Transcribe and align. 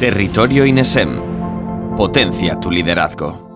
Territorio 0.00 0.64
INESEM. 0.64 1.20
Potencia 1.98 2.58
tu 2.58 2.70
liderazgo. 2.70 3.50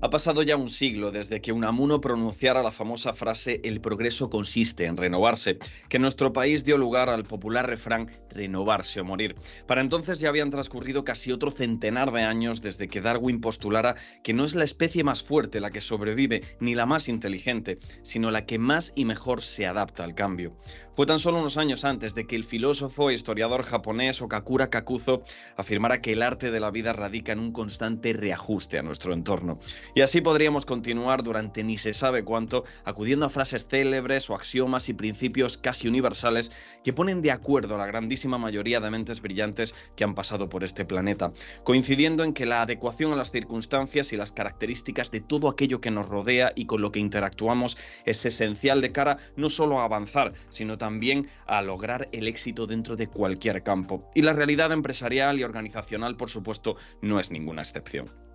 Ha 0.00 0.10
pasado 0.10 0.42
ya 0.42 0.56
un 0.56 0.68
siglo 0.68 1.12
desde 1.12 1.40
que 1.40 1.52
Unamuno 1.52 2.00
pronunciara 2.00 2.62
la 2.62 2.70
famosa 2.72 3.12
frase 3.12 3.60
El 3.64 3.80
progreso 3.80 4.28
consiste 4.28 4.86
en 4.86 4.96
renovarse, 4.96 5.58
que 5.88 5.96
en 5.98 6.02
nuestro 6.02 6.32
país 6.32 6.64
dio 6.64 6.78
lugar 6.78 7.08
al 7.08 7.24
popular 7.24 7.68
refrán 7.68 8.10
renovarse 8.30 9.00
o 9.00 9.04
morir. 9.04 9.36
Para 9.66 9.80
entonces 9.80 10.20
ya 10.20 10.28
habían 10.28 10.50
transcurrido 10.50 11.04
casi 11.04 11.32
otro 11.32 11.50
centenar 11.50 12.12
de 12.12 12.22
años 12.22 12.60
desde 12.60 12.88
que 12.88 13.00
Darwin 13.00 13.40
postulara 13.40 13.96
que 14.22 14.32
no 14.32 14.44
es 14.44 14.54
la 14.54 14.64
especie 14.64 15.02
más 15.02 15.22
fuerte 15.22 15.60
la 15.60 15.70
que 15.70 15.80
sobrevive, 15.80 16.42
ni 16.60 16.74
la 16.74 16.86
más 16.86 17.08
inteligente, 17.08 17.78
sino 18.02 18.30
la 18.30 18.46
que 18.46 18.58
más 18.58 18.92
y 18.94 19.06
mejor 19.06 19.42
se 19.42 19.66
adapta 19.66 20.04
al 20.04 20.14
cambio. 20.14 20.56
Fue 20.96 21.04
tan 21.04 21.18
solo 21.18 21.40
unos 21.40 21.58
años 21.58 21.84
antes 21.84 22.14
de 22.14 22.26
que 22.26 22.36
el 22.36 22.44
filósofo 22.44 23.10
e 23.10 23.14
historiador 23.14 23.64
japonés 23.64 24.22
Okakura 24.22 24.70
Kakuzo 24.70 25.22
afirmara 25.54 26.00
que 26.00 26.14
el 26.14 26.22
arte 26.22 26.50
de 26.50 26.58
la 26.58 26.70
vida 26.70 26.94
radica 26.94 27.32
en 27.32 27.38
un 27.38 27.52
constante 27.52 28.14
reajuste 28.14 28.78
a 28.78 28.82
nuestro 28.82 29.12
entorno. 29.12 29.58
Y 29.94 30.00
así 30.00 30.22
podríamos 30.22 30.64
continuar 30.64 31.22
durante 31.22 31.62
ni 31.62 31.76
se 31.76 31.92
sabe 31.92 32.24
cuánto, 32.24 32.64
acudiendo 32.86 33.26
a 33.26 33.28
frases 33.28 33.66
célebres 33.68 34.30
o 34.30 34.34
axiomas 34.34 34.88
y 34.88 34.94
principios 34.94 35.58
casi 35.58 35.86
universales 35.86 36.50
que 36.82 36.94
ponen 36.94 37.20
de 37.20 37.30
acuerdo 37.30 37.74
a 37.74 37.78
la 37.78 37.86
grandísima 37.86 38.38
mayoría 38.38 38.80
de 38.80 38.88
mentes 38.88 39.20
brillantes 39.20 39.74
que 39.96 40.04
han 40.04 40.14
pasado 40.14 40.48
por 40.48 40.64
este 40.64 40.86
planeta, 40.86 41.30
coincidiendo 41.64 42.24
en 42.24 42.32
que 42.32 42.46
la 42.46 42.62
adecuación 42.62 43.12
a 43.12 43.16
las 43.16 43.32
circunstancias 43.32 44.14
y 44.14 44.16
las 44.16 44.32
características 44.32 45.10
de 45.10 45.20
todo 45.20 45.50
aquello 45.50 45.82
que 45.82 45.90
nos 45.90 46.08
rodea 46.08 46.54
y 46.56 46.64
con 46.64 46.80
lo 46.80 46.90
que 46.90 47.00
interactuamos 47.00 47.76
es 48.06 48.24
esencial 48.24 48.80
de 48.80 48.92
cara 48.92 49.18
no 49.36 49.50
solo 49.50 49.80
a 49.80 49.84
avanzar, 49.84 50.32
sino 50.48 50.78
también 50.78 50.85
también 50.86 51.28
a 51.46 51.62
lograr 51.62 52.08
el 52.12 52.28
éxito 52.28 52.68
dentro 52.68 52.94
de 52.94 53.08
cualquier 53.08 53.64
campo. 53.64 54.08
Y 54.14 54.22
la 54.22 54.32
realidad 54.32 54.70
empresarial 54.70 55.36
y 55.36 55.42
organizacional, 55.42 56.16
por 56.16 56.30
supuesto, 56.30 56.76
no 57.02 57.18
es 57.18 57.32
ninguna 57.32 57.62
excepción. 57.62 58.25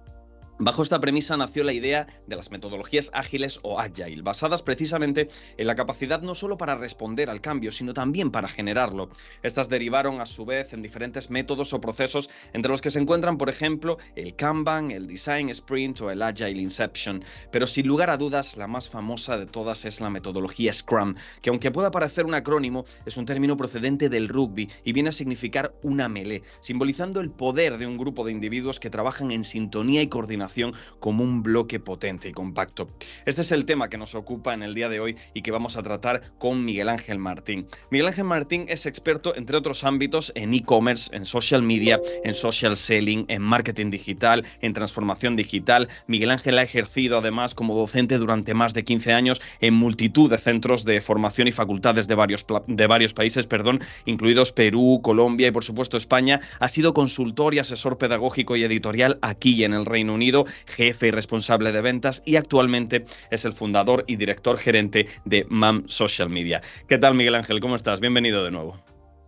Bajo 0.63 0.83
esta 0.83 0.99
premisa 0.99 1.35
nació 1.37 1.63
la 1.63 1.73
idea 1.73 2.05
de 2.27 2.35
las 2.35 2.51
metodologías 2.51 3.09
ágiles 3.15 3.59
o 3.63 3.79
agile, 3.79 4.21
basadas 4.21 4.61
precisamente 4.61 5.27
en 5.57 5.65
la 5.65 5.73
capacidad 5.73 6.21
no 6.21 6.35
solo 6.35 6.55
para 6.55 6.75
responder 6.75 7.31
al 7.31 7.41
cambio, 7.41 7.71
sino 7.71 7.95
también 7.95 8.29
para 8.29 8.47
generarlo. 8.47 9.09
Estas 9.41 9.69
derivaron 9.69 10.21
a 10.21 10.27
su 10.27 10.45
vez 10.45 10.73
en 10.73 10.83
diferentes 10.83 11.31
métodos 11.31 11.73
o 11.73 11.81
procesos, 11.81 12.29
entre 12.53 12.69
los 12.69 12.79
que 12.79 12.91
se 12.91 12.99
encuentran, 12.99 13.39
por 13.39 13.49
ejemplo, 13.49 13.97
el 14.15 14.35
Kanban, 14.35 14.91
el 14.91 15.07
Design 15.07 15.49
Sprint 15.49 15.99
o 16.01 16.11
el 16.11 16.21
Agile 16.21 16.61
Inception. 16.61 17.23
Pero 17.51 17.65
sin 17.65 17.87
lugar 17.87 18.11
a 18.11 18.17
dudas, 18.17 18.55
la 18.55 18.67
más 18.67 18.87
famosa 18.87 19.37
de 19.37 19.47
todas 19.47 19.85
es 19.85 19.99
la 19.99 20.11
metodología 20.11 20.71
Scrum, 20.71 21.15
que 21.41 21.49
aunque 21.49 21.71
pueda 21.71 21.89
parecer 21.89 22.27
un 22.27 22.35
acrónimo, 22.35 22.85
es 23.07 23.17
un 23.17 23.25
término 23.25 23.57
procedente 23.57 24.09
del 24.09 24.29
rugby 24.29 24.69
y 24.83 24.93
viene 24.93 25.09
a 25.09 25.11
significar 25.11 25.73
una 25.81 26.07
melee, 26.07 26.43
simbolizando 26.59 27.19
el 27.19 27.31
poder 27.31 27.79
de 27.79 27.87
un 27.87 27.97
grupo 27.97 28.23
de 28.23 28.31
individuos 28.31 28.79
que 28.79 28.91
trabajan 28.91 29.31
en 29.31 29.43
sintonía 29.43 30.03
y 30.03 30.07
coordinación 30.07 30.50
como 30.99 31.23
un 31.23 31.43
bloque 31.43 31.79
potente 31.79 32.29
y 32.29 32.31
compacto. 32.31 32.89
Este 33.25 33.41
es 33.41 33.51
el 33.51 33.65
tema 33.65 33.89
que 33.89 33.97
nos 33.97 34.15
ocupa 34.15 34.53
en 34.53 34.63
el 34.63 34.73
día 34.73 34.89
de 34.89 34.99
hoy 34.99 35.15
y 35.33 35.41
que 35.41 35.51
vamos 35.51 35.77
a 35.77 35.83
tratar 35.83 36.33
con 36.37 36.65
Miguel 36.65 36.89
Ángel 36.89 37.19
Martín. 37.19 37.67
Miguel 37.89 38.07
Ángel 38.07 38.25
Martín 38.25 38.65
es 38.67 38.85
experto, 38.85 39.35
entre 39.35 39.57
otros 39.57 39.83
ámbitos, 39.83 40.31
en 40.35 40.53
e-commerce, 40.53 41.15
en 41.15 41.25
social 41.25 41.63
media, 41.63 41.99
en 42.23 42.33
social 42.33 42.75
selling, 42.77 43.25
en 43.27 43.41
marketing 43.41 43.91
digital, 43.91 44.45
en 44.61 44.73
transformación 44.73 45.35
digital. 45.35 45.87
Miguel 46.07 46.31
Ángel 46.31 46.57
ha 46.57 46.63
ejercido 46.63 47.19
además 47.19 47.55
como 47.55 47.75
docente 47.75 48.17
durante 48.17 48.53
más 48.53 48.73
de 48.73 48.83
15 48.83 49.13
años 49.13 49.41
en 49.59 49.73
multitud 49.73 50.29
de 50.29 50.37
centros 50.37 50.83
de 50.85 51.01
formación 51.01 51.47
y 51.47 51.51
facultades 51.51 52.07
de 52.07 52.15
varios, 52.15 52.45
de 52.67 52.87
varios 52.87 53.13
países, 53.13 53.47
perdón, 53.47 53.79
incluidos 54.05 54.51
Perú, 54.51 54.99
Colombia 55.03 55.47
y 55.47 55.51
por 55.51 55.63
supuesto 55.63 55.97
España. 55.97 56.41
Ha 56.59 56.67
sido 56.67 56.93
consultor 56.93 57.53
y 57.53 57.59
asesor 57.59 57.97
pedagógico 57.97 58.55
y 58.55 58.63
editorial 58.63 59.19
aquí 59.21 59.63
en 59.63 59.73
el 59.73 59.85
Reino 59.85 60.13
Unido 60.13 60.30
jefe 60.65 61.07
y 61.07 61.11
responsable 61.11 61.71
de 61.71 61.81
ventas 61.81 62.23
y 62.25 62.35
actualmente 62.35 63.05
es 63.29 63.45
el 63.45 63.53
fundador 63.53 64.03
y 64.07 64.15
director 64.15 64.57
gerente 64.57 65.07
de 65.25 65.45
MAM 65.49 65.85
Social 65.87 66.29
Media. 66.29 66.61
¿Qué 66.87 66.97
tal 66.97 67.15
Miguel 67.15 67.35
Ángel? 67.35 67.59
¿Cómo 67.59 67.75
estás? 67.75 67.99
Bienvenido 67.99 68.43
de 68.43 68.51
nuevo. 68.51 68.77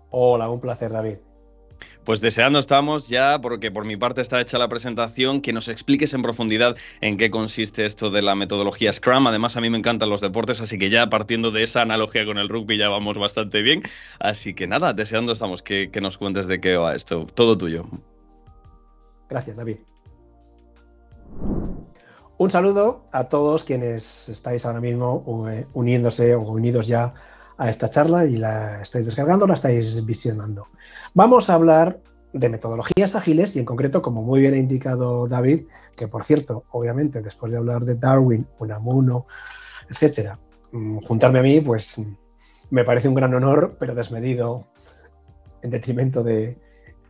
Hola, 0.09 0.50
un 0.50 0.62
placer 0.62 0.92
David. 0.92 1.18
Pues 2.03 2.19
deseando 2.19 2.59
estamos 2.59 3.08
ya, 3.08 3.40
porque 3.40 3.72
por 3.72 3.86
mi 3.86 3.96
parte 3.96 4.22
está 4.22 4.42
hecha 4.42 4.58
la 4.58 4.68
presentación, 4.68 5.40
que 5.40 5.53
nos 5.53 5.69
expliques 5.69 6.13
en 6.13 6.22
profundidad 6.22 6.75
en 7.00 7.18
qué 7.18 7.31
consiste 7.31 7.86
esto 7.86 8.09
de 8.09 8.22
la 8.22 8.36
metodología 8.36 8.92
Scrum. 8.92 9.25
Además, 9.28 9.56
a 9.56 9.62
mí 9.62 9.69
me 9.69 9.78
encantan 9.78 10.09
los 10.09 10.19
deportes, 10.19 10.59
así 10.59 10.78
que 10.78 10.90
ya 10.90 11.09
partiendo 11.09 11.52
de 11.52 11.63
esa 11.63 11.81
analogía 11.81 12.25
con 12.25 12.38
el 12.38 12.50
rugby 12.50 12.78
ya 12.78 12.90
vamos 12.90 13.18
bastante 13.18 13.62
bien. 13.62 13.84
Así 14.19 14.53
que 14.53 14.68
nada, 14.68 14.92
deseando 14.92 15.31
estamos 15.31 15.62
que, 15.62 15.92
que 15.92 16.02
nos 16.02 16.18
cuentes 16.18 16.47
de 16.47 16.59
qué 16.59 16.75
va 16.75 16.94
esto. 16.94 17.25
Todo 17.34 17.58
tuyo. 17.58 17.86
Gracias, 19.30 19.56
David. 19.56 19.78
Un 22.38 22.52
saludo 22.52 23.06
a 23.12 23.26
todos 23.30 23.64
quienes 23.64 24.28
estáis 24.28 24.66
ahora 24.66 24.82
mismo 24.82 25.48
eh, 25.50 25.66
uniéndose 25.74 26.36
o 26.36 26.42
unidos 26.42 26.88
ya 26.88 27.14
a 27.58 27.70
esta 27.70 27.90
charla 27.90 28.26
y 28.26 28.38
la 28.38 28.82
estáis 28.82 29.06
descargando, 29.06 29.48
la 29.48 29.54
estáis 29.54 30.04
visionando. 30.06 30.68
Vamos 31.14 31.50
a 31.50 31.54
hablar 31.54 32.00
de 32.34 32.50
metodologías 32.50 33.16
ágiles 33.16 33.56
y 33.56 33.60
en 33.60 33.66
concreto, 33.66 34.02
como 34.02 34.24
muy 34.24 34.42
bien 34.42 34.56
ha 34.56 34.58
indicado 34.58 35.28
David, 35.28 35.68
que 35.96 36.08
por 36.08 36.24
cierto, 36.24 36.66
obviamente, 36.72 37.22
después 37.22 37.52
de 37.52 37.60
hablar 37.60 37.86
de 37.86 37.96
Darwin, 37.96 38.48
Unamuno, 38.60 39.28
etcétera, 39.90 40.40
mm, 40.72 40.98
juntarme 41.00 41.40
a 41.40 41.44
mí, 41.44 41.62
pues 41.62 41.96
me 42.72 42.84
parece 42.84 43.08
un 43.08 43.16
gran 43.16 43.34
honor, 43.36 43.78
pero 43.80 43.94
desmedido 43.94 44.66
en 45.62 45.70
detrimento 45.70 46.24
de, 46.24 46.58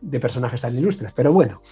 de 0.02 0.20
personajes 0.20 0.60
tan 0.60 0.76
ilustres. 0.76 1.12
Pero 1.12 1.32
bueno, 1.32 1.62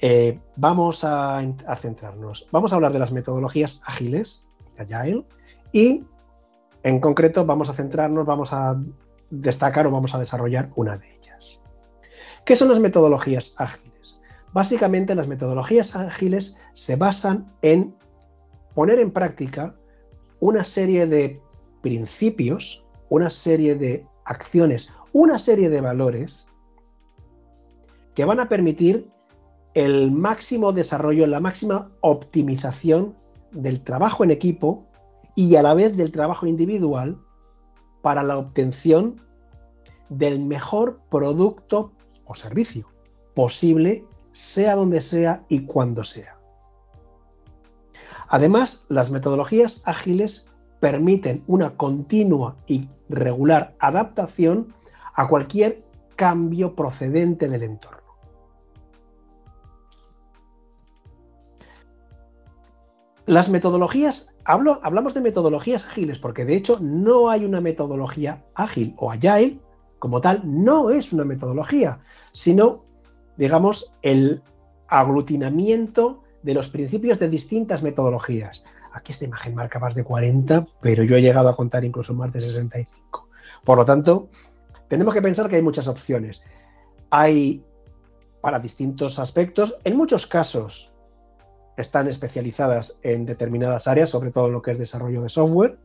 eh, 0.00 0.40
vamos 0.56 1.04
a, 1.04 1.42
centrarnos. 1.80 2.46
Vamos 2.50 2.72
a 2.72 2.76
hablar 2.76 2.92
de 2.92 2.98
las 2.98 3.12
metodologías 3.12 3.82
ágiles, 3.84 4.48
Agile, 4.78 5.26
y 5.72 6.04
en 6.82 7.00
concreto 7.00 7.44
vamos 7.44 7.68
a 7.68 7.74
centrarnos, 7.74 8.24
vamos 8.24 8.52
a 8.52 8.80
destacar 9.28 9.86
o 9.86 9.90
vamos 9.90 10.14
a 10.14 10.18
desarrollar 10.18 10.70
una 10.74 10.96
de 10.96 11.16
ellas. 11.16 11.60
¿Qué 12.46 12.56
son 12.56 12.70
las 12.70 12.80
metodologías 12.80 13.54
ágiles? 13.58 14.18
Básicamente 14.52 15.14
las 15.14 15.28
metodologías 15.28 15.94
ágiles 15.94 16.56
se 16.72 16.96
basan 16.96 17.52
en 17.60 17.94
poner 18.74 18.98
en 18.98 19.10
práctica 19.10 19.76
una 20.40 20.64
serie 20.64 21.06
de 21.06 21.42
principios, 21.82 22.86
una 23.10 23.28
serie 23.28 23.74
de 23.74 24.06
acciones, 24.24 24.88
una 25.12 25.38
serie 25.38 25.68
de 25.68 25.82
valores 25.82 26.46
que 28.14 28.24
van 28.24 28.40
a 28.40 28.48
permitir 28.48 29.10
el 29.74 30.10
máximo 30.10 30.72
desarrollo, 30.72 31.26
la 31.26 31.40
máxima 31.40 31.90
optimización 32.00 33.14
del 33.52 33.82
trabajo 33.82 34.24
en 34.24 34.30
equipo 34.30 34.86
y 35.34 35.56
a 35.56 35.62
la 35.62 35.74
vez 35.74 35.96
del 35.96 36.12
trabajo 36.12 36.46
individual 36.46 37.18
para 38.02 38.22
la 38.22 38.38
obtención 38.38 39.20
del 40.08 40.40
mejor 40.40 41.00
producto 41.10 41.92
o 42.24 42.34
servicio 42.34 42.86
posible, 43.34 44.04
sea 44.32 44.74
donde 44.74 45.00
sea 45.00 45.44
y 45.48 45.60
cuando 45.60 46.04
sea. 46.04 46.36
Además, 48.28 48.84
las 48.88 49.10
metodologías 49.10 49.82
ágiles 49.86 50.48
permiten 50.80 51.42
una 51.46 51.76
continua 51.76 52.56
y 52.66 52.88
regular 53.08 53.74
adaptación 53.78 54.74
a 55.14 55.28
cualquier 55.28 55.82
cambio 56.16 56.74
procedente 56.74 57.48
del 57.48 57.62
entorno. 57.62 57.99
Las 63.30 63.48
metodologías, 63.48 64.34
hablamos 64.44 65.14
de 65.14 65.20
metodologías 65.20 65.84
ágiles 65.84 66.18
porque 66.18 66.44
de 66.44 66.56
hecho 66.56 66.78
no 66.80 67.30
hay 67.30 67.44
una 67.44 67.60
metodología 67.60 68.42
ágil 68.56 68.92
o 68.96 69.12
agile 69.12 69.60
como 70.00 70.20
tal, 70.20 70.42
no 70.44 70.90
es 70.90 71.12
una 71.12 71.24
metodología, 71.24 72.00
sino, 72.32 72.82
digamos, 73.36 73.94
el 74.02 74.42
aglutinamiento 74.88 76.24
de 76.42 76.54
los 76.54 76.68
principios 76.70 77.20
de 77.20 77.28
distintas 77.28 77.84
metodologías. 77.84 78.64
Aquí 78.92 79.12
esta 79.12 79.26
imagen 79.26 79.54
marca 79.54 79.78
más 79.78 79.94
de 79.94 80.02
40, 80.02 80.66
pero 80.80 81.04
yo 81.04 81.14
he 81.14 81.22
llegado 81.22 81.50
a 81.50 81.54
contar 81.54 81.84
incluso 81.84 82.12
más 82.12 82.32
de 82.32 82.40
65. 82.40 83.28
Por 83.64 83.78
lo 83.78 83.84
tanto, 83.84 84.28
tenemos 84.88 85.14
que 85.14 85.22
pensar 85.22 85.48
que 85.48 85.54
hay 85.54 85.62
muchas 85.62 85.86
opciones. 85.86 86.42
Hay 87.10 87.62
para 88.40 88.58
distintos 88.58 89.20
aspectos, 89.20 89.78
en 89.84 89.96
muchos 89.96 90.26
casos 90.26 90.89
están 91.76 92.08
especializadas 92.08 92.98
en 93.02 93.26
determinadas 93.26 93.88
áreas, 93.88 94.10
sobre 94.10 94.30
todo 94.30 94.46
en 94.46 94.52
lo 94.52 94.62
que 94.62 94.72
es 94.72 94.78
desarrollo 94.78 95.22
de 95.22 95.28
software. 95.28 95.78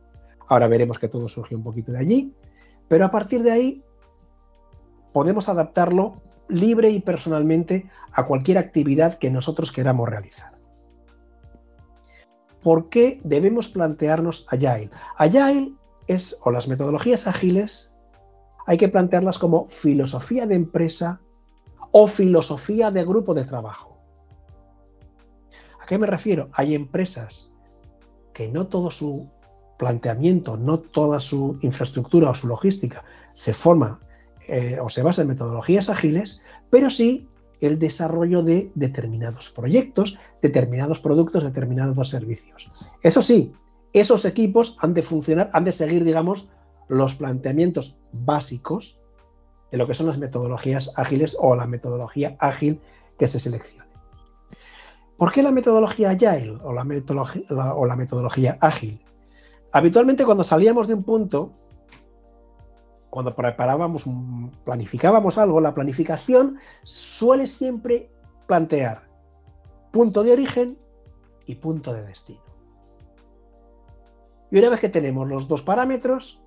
Ahora 0.48 0.68
veremos 0.68 0.98
que 0.98 1.08
todo 1.08 1.28
surge 1.28 1.54
un 1.54 1.62
poquito 1.62 1.92
de 1.92 1.98
allí. 1.98 2.34
Pero 2.88 3.04
a 3.04 3.10
partir 3.10 3.42
de 3.42 3.50
ahí 3.50 3.84
podemos 5.12 5.48
adaptarlo 5.48 6.14
libre 6.48 6.90
y 6.90 7.00
personalmente 7.00 7.90
a 8.12 8.26
cualquier 8.26 8.58
actividad 8.58 9.18
que 9.18 9.30
nosotros 9.30 9.72
queramos 9.72 10.08
realizar. 10.08 10.50
¿Por 12.62 12.88
qué 12.88 13.20
debemos 13.24 13.68
plantearnos 13.68 14.46
Agile? 14.48 14.90
Agile 15.16 15.72
es, 16.06 16.36
o 16.42 16.50
las 16.50 16.68
metodologías 16.68 17.26
ágiles, 17.26 17.94
hay 18.66 18.76
que 18.76 18.88
plantearlas 18.88 19.38
como 19.38 19.68
filosofía 19.68 20.46
de 20.46 20.56
empresa 20.56 21.20
o 21.92 22.08
filosofía 22.08 22.90
de 22.90 23.04
grupo 23.04 23.34
de 23.34 23.44
trabajo. 23.44 23.95
¿A 25.86 25.88
qué 25.88 25.98
me 25.98 26.08
refiero? 26.08 26.48
Hay 26.52 26.74
empresas 26.74 27.48
que 28.34 28.48
no 28.48 28.66
todo 28.66 28.90
su 28.90 29.30
planteamiento, 29.78 30.56
no 30.56 30.80
toda 30.80 31.20
su 31.20 31.60
infraestructura 31.62 32.28
o 32.28 32.34
su 32.34 32.48
logística 32.48 33.04
se 33.34 33.54
forma 33.54 34.00
eh, 34.48 34.78
o 34.82 34.88
se 34.88 35.04
basa 35.04 35.22
en 35.22 35.28
metodologías 35.28 35.88
ágiles, 35.88 36.42
pero 36.70 36.90
sí 36.90 37.28
el 37.60 37.78
desarrollo 37.78 38.42
de 38.42 38.72
determinados 38.74 39.50
proyectos, 39.50 40.18
determinados 40.42 40.98
productos, 40.98 41.44
determinados 41.44 42.08
servicios. 42.08 42.68
Eso 43.04 43.22
sí, 43.22 43.52
esos 43.92 44.24
equipos 44.24 44.76
han 44.80 44.92
de 44.92 45.04
funcionar, 45.04 45.50
han 45.52 45.62
de 45.62 45.72
seguir, 45.72 46.02
digamos, 46.02 46.50
los 46.88 47.14
planteamientos 47.14 47.96
básicos 48.12 48.98
de 49.70 49.78
lo 49.78 49.86
que 49.86 49.94
son 49.94 50.08
las 50.08 50.18
metodologías 50.18 50.92
ágiles 50.96 51.36
o 51.38 51.54
la 51.54 51.68
metodología 51.68 52.36
ágil 52.40 52.80
que 53.20 53.28
se 53.28 53.38
seleccione. 53.38 53.85
¿Por 55.16 55.32
qué 55.32 55.42
la 55.42 55.50
metodología 55.50 56.10
agile 56.10 56.58
o 56.62 56.72
la 56.72 56.84
metodología 57.96 58.58
ágil? 58.60 59.02
Habitualmente 59.72 60.24
cuando 60.24 60.44
salíamos 60.44 60.88
de 60.88 60.94
un 60.94 61.04
punto, 61.04 61.52
cuando 63.10 63.34
preparábamos, 63.34 64.04
planificábamos 64.64 65.38
algo, 65.38 65.60
la 65.60 65.74
planificación 65.74 66.58
suele 66.84 67.46
siempre 67.46 68.10
plantear 68.46 69.08
punto 69.90 70.22
de 70.22 70.32
origen 70.32 70.78
y 71.46 71.54
punto 71.54 71.94
de 71.94 72.04
destino. 72.04 72.42
Y 74.50 74.58
una 74.58 74.68
vez 74.68 74.80
que 74.80 74.90
tenemos 74.90 75.26
los 75.26 75.48
dos 75.48 75.62
parámetros, 75.62 76.40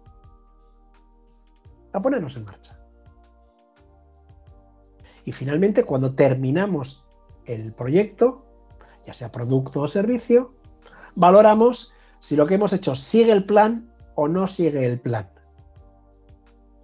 a 1.91 2.01
ponernos 2.01 2.35
en 2.35 2.45
marcha. 2.45 2.79
Y 5.25 5.31
finalmente, 5.31 5.83
cuando 5.83 6.13
terminamos 6.13 7.03
el 7.45 7.73
proyecto, 7.73 8.45
ya 9.05 9.13
sea 9.13 9.31
producto 9.31 9.81
o 9.81 9.87
servicio, 9.87 10.53
valoramos 11.15 11.93
si 12.19 12.35
lo 12.35 12.45
que 12.45 12.55
hemos 12.55 12.73
hecho 12.73 12.95
sigue 12.95 13.31
el 13.31 13.45
plan 13.45 13.91
o 14.15 14.27
no 14.27 14.47
sigue 14.47 14.85
el 14.85 14.99
plan. 14.99 15.29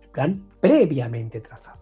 El 0.01 0.09
plan 0.09 0.49
previamente 0.61 1.41
trazado. 1.41 1.79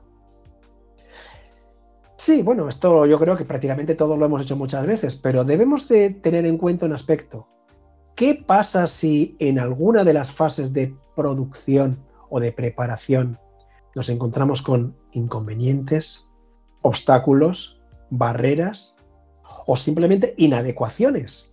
Sí, 2.17 2.41
bueno, 2.41 2.69
esto 2.69 3.05
yo 3.05 3.19
creo 3.19 3.35
que 3.35 3.45
prácticamente 3.45 3.95
todos 3.95 4.17
lo 4.17 4.25
hemos 4.25 4.41
hecho 4.41 4.55
muchas 4.55 4.85
veces, 4.87 5.15
pero 5.15 5.43
debemos 5.43 5.87
de 5.87 6.09
tener 6.09 6.45
en 6.45 6.57
cuenta 6.57 6.85
un 6.85 6.93
aspecto. 6.93 7.47
¿Qué 8.15 8.35
pasa 8.35 8.87
si 8.87 9.35
en 9.39 9.59
alguna 9.59 10.03
de 10.03 10.13
las 10.13 10.31
fases 10.31 10.71
de 10.71 10.95
producción 11.15 11.99
o 12.29 12.39
de 12.39 12.51
preparación 12.51 13.39
nos 13.95 14.09
encontramos 14.09 14.61
con 14.61 14.95
inconvenientes, 15.11 16.25
obstáculos, 16.81 17.81
barreras 18.09 18.95
o 19.65 19.75
simplemente 19.77 20.33
inadecuaciones? 20.37 21.49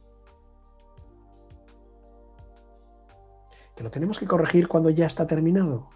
Que 3.76 3.84
lo 3.84 3.90
tenemos 3.90 4.18
que 4.18 4.26
corregir 4.26 4.68
cuando 4.68 4.90
ya 4.90 5.06
está 5.06 5.26
terminado. 5.26 5.88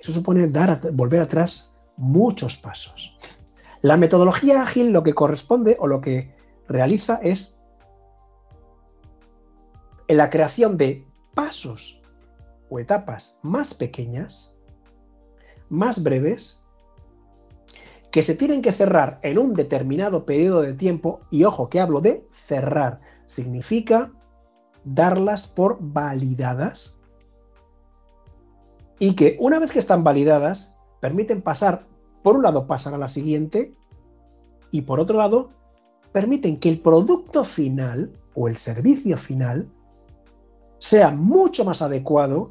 Eso 0.00 0.12
supone 0.12 0.48
dar, 0.48 0.80
volver 0.92 1.20
atrás 1.20 1.74
muchos 1.96 2.56
pasos. 2.56 3.16
La 3.80 3.96
metodología 3.96 4.62
ágil 4.62 4.90
lo 4.90 5.02
que 5.02 5.14
corresponde 5.14 5.76
o 5.78 5.86
lo 5.86 6.00
que 6.00 6.34
realiza 6.68 7.16
es 7.22 7.58
en 10.08 10.16
la 10.16 10.30
creación 10.30 10.76
de 10.76 11.06
pasos 11.34 12.00
o 12.70 12.78
etapas 12.78 13.38
más 13.42 13.74
pequeñas, 13.74 14.52
más 15.68 16.02
breves, 16.02 16.61
que 18.12 18.22
se 18.22 18.34
tienen 18.34 18.60
que 18.60 18.72
cerrar 18.72 19.18
en 19.22 19.38
un 19.38 19.54
determinado 19.54 20.26
periodo 20.26 20.60
de 20.60 20.74
tiempo, 20.74 21.22
y 21.30 21.44
ojo 21.44 21.70
que 21.70 21.80
hablo 21.80 22.02
de 22.02 22.28
cerrar, 22.30 23.00
significa 23.24 24.12
darlas 24.84 25.48
por 25.48 25.78
validadas, 25.80 27.00
y 28.98 29.14
que 29.14 29.38
una 29.40 29.58
vez 29.58 29.72
que 29.72 29.78
están 29.78 30.04
validadas, 30.04 30.76
permiten 31.00 31.40
pasar, 31.40 31.86
por 32.22 32.36
un 32.36 32.42
lado, 32.42 32.66
pasar 32.66 32.92
a 32.92 32.98
la 32.98 33.08
siguiente, 33.08 33.74
y 34.70 34.82
por 34.82 35.00
otro 35.00 35.16
lado, 35.16 35.50
permiten 36.12 36.58
que 36.58 36.68
el 36.68 36.80
producto 36.80 37.44
final 37.44 38.12
o 38.34 38.46
el 38.46 38.58
servicio 38.58 39.16
final 39.16 39.66
sea 40.78 41.10
mucho 41.10 41.64
más 41.64 41.80
adecuado, 41.80 42.50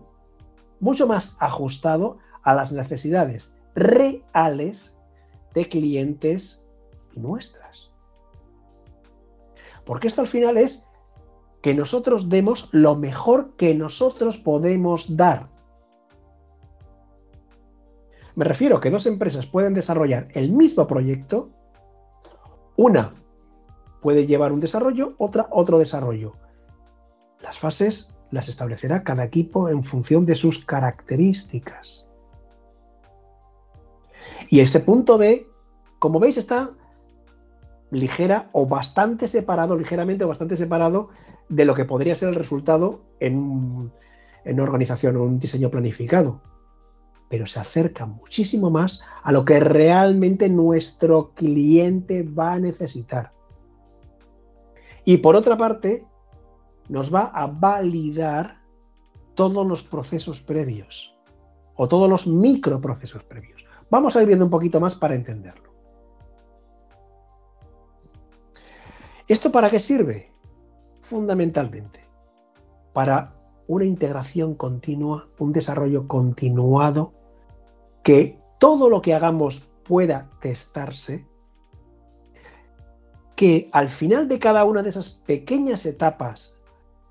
mucho 0.80 1.06
más 1.06 1.38
ajustado 1.40 2.18
a 2.42 2.56
las 2.56 2.72
necesidades 2.72 3.54
reales 3.76 4.96
de 5.54 5.68
clientes 5.68 6.64
nuestras. 7.16 7.92
Porque 9.86 10.08
esto 10.08 10.22
al 10.22 10.28
final 10.28 10.58
es 10.58 10.88
que 11.62 11.74
nosotros 11.74 12.30
demos 12.30 12.70
lo 12.72 12.96
mejor 12.96 13.56
que 13.56 13.76
nosotros 13.76 14.38
podemos 14.38 15.16
dar. 15.16 15.50
Me 18.36 18.46
refiero 18.46 18.78
a 18.78 18.82
que 18.82 18.90
dos 18.90 19.06
empresas 19.06 19.46
pueden 19.46 19.74
desarrollar 19.74 20.30
el 20.34 20.52
mismo 20.52 20.88
proyecto. 20.88 21.50
Una 22.78 23.14
puede 24.02 24.26
llevar 24.26 24.52
un 24.52 24.60
desarrollo, 24.60 25.14
otra 25.18 25.48
otro 25.52 25.78
desarrollo. 25.78 26.34
Las 27.42 27.60
fases 27.60 28.16
las 28.32 28.48
establecerá 28.48 29.04
cada 29.04 29.26
equipo 29.26 29.70
en 29.70 29.84
función 29.84 30.26
de 30.26 30.36
sus 30.36 30.66
características. 30.66 32.11
Y 34.50 34.60
ese 34.60 34.80
punto 34.80 35.18
B, 35.18 35.48
como 36.00 36.20
veis, 36.20 36.38
está 36.38 36.72
ligera 37.92 38.50
o 38.54 38.66
bastante 38.66 39.28
separado, 39.28 39.78
ligeramente 39.78 40.24
o 40.24 40.30
bastante 40.30 40.56
separado 40.56 41.10
de 41.50 41.66
lo 41.66 41.76
que 41.76 41.86
podría 41.86 42.16
ser 42.16 42.30
el 42.30 42.36
resultado 42.36 43.02
en, 43.20 43.92
una 44.46 44.64
organización 44.64 45.18
o 45.18 45.24
un 45.24 45.40
diseño 45.40 45.70
planificado. 45.70 46.42
Pero 47.30 47.46
se 47.46 47.60
acerca 47.60 48.06
muchísimo 48.06 48.70
más 48.70 49.02
a 49.24 49.32
lo 49.32 49.46
que 49.46 49.60
realmente 49.60 50.50
nuestro 50.50 51.34
cliente 51.34 52.24
va 52.24 52.54
a 52.54 52.60
necesitar. 52.60 53.34
Y 55.06 55.18
por 55.18 55.36
otra 55.36 55.58
parte, 55.58 56.06
nos 56.90 57.14
va 57.14 57.26
a 57.26 57.48
validar 57.48 58.62
todos 59.34 59.66
los 59.66 59.82
procesos 59.84 60.42
previos 60.42 61.16
o 61.76 61.88
todos 61.88 62.10
los 62.10 62.28
microprocesos 62.28 63.24
previos. 63.24 63.61
Vamos 63.92 64.16
a 64.16 64.22
ir 64.22 64.28
viendo 64.28 64.46
un 64.46 64.52
poquito 64.52 64.80
más 64.80 64.96
para 64.96 65.14
entenderlo. 65.14 65.70
¿Esto 69.28 69.52
para 69.52 69.70
qué 69.70 69.80
sirve? 69.80 70.34
Fundamentalmente 71.02 72.10
para 72.94 73.36
una 73.68 73.86
integración 73.86 74.56
continua, 74.56 75.30
un 75.40 75.54
desarrollo 75.54 76.08
continuado, 76.08 77.14
que 78.04 78.40
todo 78.60 78.90
lo 78.90 79.02
que 79.02 79.14
hagamos 79.14 79.70
pueda 79.84 80.30
testarse, 80.42 81.28
que 83.36 83.70
al 83.72 83.90
final 83.90 84.28
de 84.28 84.40
cada 84.40 84.66
una 84.66 84.84
de 84.84 84.90
esas 84.90 85.10
pequeñas 85.10 85.86
etapas 85.86 86.58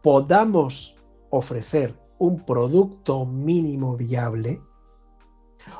podamos 0.02 0.96
ofrecer 1.30 1.98
un 2.18 2.44
producto 2.44 3.24
mínimo 3.24 3.96
viable, 3.96 4.60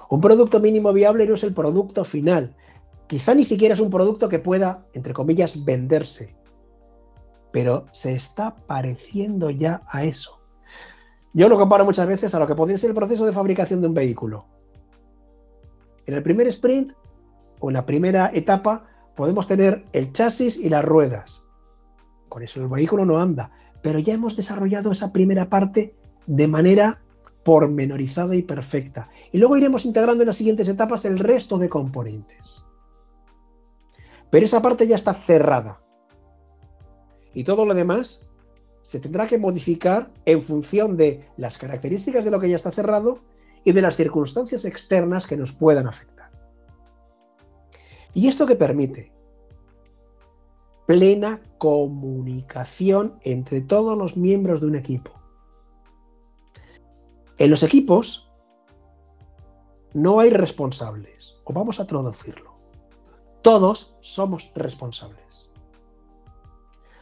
un 0.08 0.20
producto 0.20 0.60
mínimo 0.60 0.92
viable 0.92 1.26
no 1.26 1.34
es 1.34 1.44
el 1.44 1.54
producto 1.54 2.04
final. 2.04 2.56
Quizá 3.06 3.34
ni 3.34 3.44
siquiera 3.44 3.74
es 3.74 3.80
un 3.80 3.90
producto 3.90 4.28
que 4.28 4.38
pueda, 4.38 4.86
entre 4.92 5.12
comillas, 5.12 5.64
venderse. 5.64 6.36
Pero 7.52 7.86
se 7.92 8.14
está 8.14 8.54
pareciendo 8.66 9.50
ya 9.50 9.82
a 9.88 10.04
eso. 10.04 10.40
Yo 11.32 11.48
lo 11.48 11.58
comparo 11.58 11.84
muchas 11.84 12.06
veces 12.06 12.34
a 12.34 12.38
lo 12.38 12.46
que 12.46 12.54
podría 12.54 12.78
ser 12.78 12.90
el 12.90 12.96
proceso 12.96 13.26
de 13.26 13.32
fabricación 13.32 13.80
de 13.80 13.88
un 13.88 13.94
vehículo. 13.94 14.46
En 16.06 16.14
el 16.14 16.22
primer 16.22 16.46
sprint 16.48 16.92
o 17.60 17.70
en 17.70 17.74
la 17.74 17.86
primera 17.86 18.30
etapa 18.32 18.86
podemos 19.16 19.46
tener 19.46 19.84
el 19.92 20.12
chasis 20.12 20.56
y 20.56 20.68
las 20.68 20.84
ruedas. 20.84 21.42
Con 22.28 22.42
eso 22.42 22.60
el 22.60 22.68
vehículo 22.68 23.04
no 23.04 23.18
anda 23.18 23.52
pero 23.82 23.98
ya 23.98 24.14
hemos 24.14 24.36
desarrollado 24.36 24.92
esa 24.92 25.12
primera 25.12 25.48
parte 25.48 25.94
de 26.26 26.48
manera 26.48 27.00
pormenorizada 27.50 28.36
y 28.36 28.42
perfecta. 28.42 29.10
Y 29.32 29.38
luego 29.38 29.56
iremos 29.56 29.84
integrando 29.84 30.22
en 30.22 30.28
las 30.28 30.36
siguientes 30.36 30.68
etapas 30.68 31.04
el 31.04 31.18
resto 31.18 31.58
de 31.58 31.68
componentes. 31.68 32.64
Pero 34.30 34.46
esa 34.46 34.62
parte 34.62 34.86
ya 34.86 34.94
está 34.94 35.14
cerrada. 35.14 35.80
Y 37.34 37.42
todo 37.42 37.66
lo 37.66 37.74
demás 37.74 38.30
se 38.82 39.00
tendrá 39.00 39.26
que 39.26 39.36
modificar 39.36 40.12
en 40.26 40.44
función 40.44 40.96
de 40.96 41.26
las 41.36 41.58
características 41.58 42.24
de 42.24 42.30
lo 42.30 42.38
que 42.38 42.48
ya 42.48 42.54
está 42.54 42.70
cerrado 42.70 43.18
y 43.64 43.72
de 43.72 43.82
las 43.82 43.96
circunstancias 43.96 44.64
externas 44.64 45.26
que 45.26 45.36
nos 45.36 45.52
puedan 45.52 45.88
afectar. 45.88 46.30
¿Y 48.14 48.28
esto 48.28 48.46
qué 48.46 48.54
permite? 48.54 49.10
plena 50.86 51.40
comunicación 51.58 53.18
entre 53.22 53.60
todos 53.60 53.98
los 53.98 54.16
miembros 54.16 54.60
de 54.60 54.68
un 54.68 54.76
equipo. 54.76 55.19
En 57.40 57.50
los 57.50 57.62
equipos, 57.62 58.30
no 59.94 60.20
hay 60.20 60.28
responsables, 60.28 61.36
o 61.44 61.54
vamos 61.54 61.80
a 61.80 61.86
traducirlo. 61.86 62.52
Todos 63.40 63.96
somos 64.02 64.52
responsables. 64.54 65.48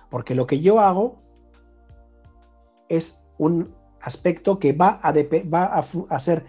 Porque 0.08 0.36
lo 0.36 0.46
que 0.46 0.60
yo 0.60 0.78
hago 0.78 1.20
es 2.88 3.20
un 3.38 3.74
aspecto 4.00 4.60
que 4.60 4.72
va 4.72 5.00
a, 5.02 6.20
ser 6.20 6.44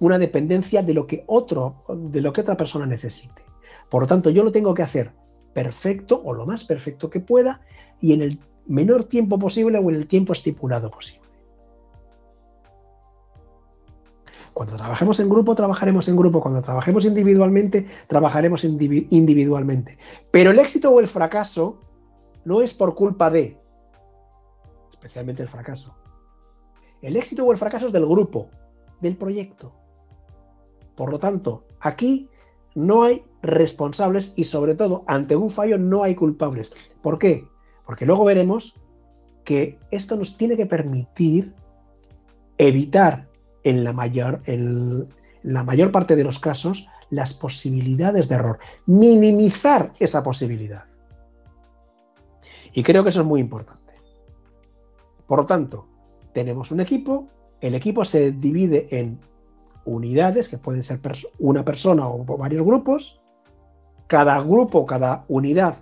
una 0.00 0.18
dependencia 0.18 0.82
de 0.82 0.94
lo 0.94 1.06
que 1.06 1.22
otro, 1.28 1.84
de 1.88 2.20
lo 2.20 2.32
que 2.32 2.40
otra 2.40 2.56
persona 2.56 2.84
necesite. 2.84 3.42
Por 3.90 4.02
lo 4.02 4.08
tanto, 4.08 4.30
yo 4.30 4.42
lo 4.42 4.50
tengo 4.50 4.74
que 4.74 4.82
hacer 4.82 5.12
perfecto 5.52 6.20
o 6.24 6.34
lo 6.34 6.46
más 6.46 6.64
perfecto 6.64 7.10
que 7.10 7.20
pueda 7.20 7.60
y 8.00 8.12
en 8.12 8.22
el 8.22 8.40
menor 8.66 9.04
tiempo 9.04 9.38
posible 9.38 9.78
o 9.78 9.88
en 9.88 9.94
el 9.94 10.08
tiempo 10.08 10.32
estipulado 10.32 10.90
posible. 10.90 11.23
Cuando 14.54 14.76
trabajemos 14.76 15.18
en 15.18 15.28
grupo, 15.28 15.56
trabajaremos 15.56 16.06
en 16.06 16.16
grupo. 16.16 16.40
Cuando 16.40 16.62
trabajemos 16.62 17.04
individualmente, 17.04 17.86
trabajaremos 18.06 18.62
individualmente. 18.62 19.98
Pero 20.30 20.52
el 20.52 20.60
éxito 20.60 20.90
o 20.90 21.00
el 21.00 21.08
fracaso 21.08 21.80
no 22.44 22.62
es 22.62 22.72
por 22.72 22.94
culpa 22.94 23.30
de, 23.30 23.58
especialmente 24.92 25.42
el 25.42 25.48
fracaso. 25.48 25.92
El 27.02 27.16
éxito 27.16 27.44
o 27.44 27.50
el 27.50 27.58
fracaso 27.58 27.88
es 27.88 27.92
del 27.92 28.06
grupo, 28.06 28.48
del 29.00 29.16
proyecto. 29.16 29.72
Por 30.94 31.10
lo 31.10 31.18
tanto, 31.18 31.66
aquí 31.80 32.30
no 32.76 33.02
hay 33.02 33.24
responsables 33.42 34.34
y 34.36 34.44
sobre 34.44 34.76
todo 34.76 35.02
ante 35.08 35.34
un 35.34 35.50
fallo 35.50 35.78
no 35.78 36.04
hay 36.04 36.14
culpables. 36.14 36.72
¿Por 37.02 37.18
qué? 37.18 37.44
Porque 37.84 38.06
luego 38.06 38.24
veremos 38.24 38.80
que 39.42 39.80
esto 39.90 40.16
nos 40.16 40.36
tiene 40.36 40.56
que 40.56 40.66
permitir 40.66 41.52
evitar 42.56 43.33
en 43.64 43.84
la 43.84 43.92
mayor, 43.92 44.42
en 44.46 45.12
la 45.42 45.64
mayor 45.64 45.90
parte 45.90 46.16
de 46.16 46.24
los 46.24 46.38
casos 46.38 46.88
las 47.10 47.34
posibilidades 47.34 48.28
de 48.28 48.36
error, 48.36 48.58
minimizar 48.86 49.92
esa 49.98 50.22
posibilidad. 50.22 50.84
Y 52.72 52.82
creo 52.82 53.02
que 53.02 53.10
eso 53.10 53.20
es 53.20 53.26
muy 53.26 53.40
importante. 53.40 53.92
Por 55.26 55.38
lo 55.38 55.46
tanto, 55.46 55.86
tenemos 56.32 56.70
un 56.70 56.80
equipo, 56.80 57.28
el 57.60 57.74
equipo 57.74 58.04
se 58.04 58.32
divide 58.32 58.88
en 58.90 59.20
unidades, 59.84 60.48
que 60.48 60.58
pueden 60.58 60.82
ser 60.82 61.00
una 61.38 61.64
persona 61.64 62.08
o 62.08 62.24
varios 62.24 62.64
grupos, 62.64 63.20
cada 64.06 64.40
grupo, 64.42 64.86
cada 64.86 65.24
unidad 65.28 65.76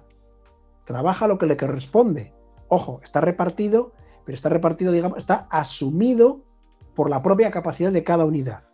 trabaja 0.85 1.29
lo 1.29 1.39
que 1.39 1.47
le 1.47 1.57
corresponde. 1.57 2.33
Ojo, 2.69 3.01
está 3.03 3.21
repartido, 3.21 3.93
pero 4.25 4.35
está 4.35 4.49
repartido, 4.49 4.93
digamos, 4.93 5.19
está 5.19 5.47
asumido 5.51 6.43
por 6.95 7.11
la 7.11 7.23
propia 7.23 7.51
capacidad 7.51 7.93
de 7.93 8.05
cada 8.05 8.25
unidad. 8.25 8.65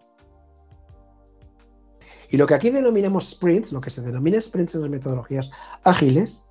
Y 2.31 2.37
lo 2.37 2.47
que 2.47 2.55
aquí 2.55 2.71
denominamos 2.71 3.31
sprints, 3.31 3.73
lo 3.73 3.81
que 3.81 3.91
se 3.91 4.03
denomina 4.03 4.41
sprints 4.41 4.75
en 4.75 4.83
las 4.83 4.91
metodologías 4.91 5.51
ágiles, 5.83 6.45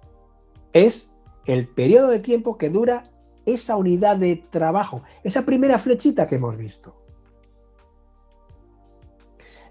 es 0.73 1.13
el 1.45 1.67
periodo 1.67 2.09
de 2.09 2.19
tiempo 2.19 2.57
que 2.57 2.69
dura 2.69 3.11
esa 3.45 3.77
unidad 3.77 4.17
de 4.17 4.35
trabajo, 4.49 5.03
esa 5.23 5.43
primera 5.43 5.79
flechita 5.79 6.27
que 6.27 6.35
hemos 6.35 6.57
visto. 6.57 6.95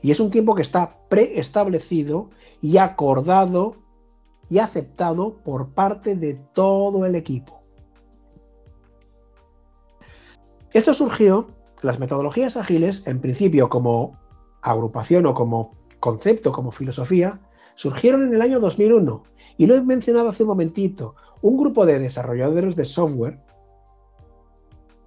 Y 0.01 0.11
es 0.11 0.21
un 0.21 0.31
tiempo 0.31 0.55
que 0.55 0.63
está 0.63 0.97
preestablecido 1.09 2.31
y 2.61 2.79
acordado 2.79 3.77
y 4.49 4.59
aceptado 4.59 5.39
por 5.39 5.71
parte 5.71 6.15
de 6.15 6.35
todo 6.35 7.05
el 7.05 7.17
equipo. 7.17 7.61
Esto 10.73 10.95
surgió, 10.95 11.49
las 11.87 11.99
metodologías 11.99 12.57
ágiles, 12.57 13.07
en 13.07 13.21
principio 13.21 13.69
como 13.69 14.19
agrupación 14.61 15.27
o 15.27 15.35
como 15.35 15.75
concepto, 16.01 16.53
como 16.53 16.73
filosofía, 16.73 17.41
surgieron 17.75 18.27
en 18.27 18.35
el 18.35 18.43
año 18.43 18.61
2001. 18.61 19.23
Y 19.57 19.67
lo 19.67 19.75
he 19.75 19.81
mencionado 19.81 20.29
hace 20.29 20.43
un 20.43 20.51
momentito. 20.51 21.15
Un 21.41 21.57
grupo 21.57 21.87
de 21.87 21.99
desarrolladores 21.99 22.77
de 22.77 22.85
software 22.85 23.41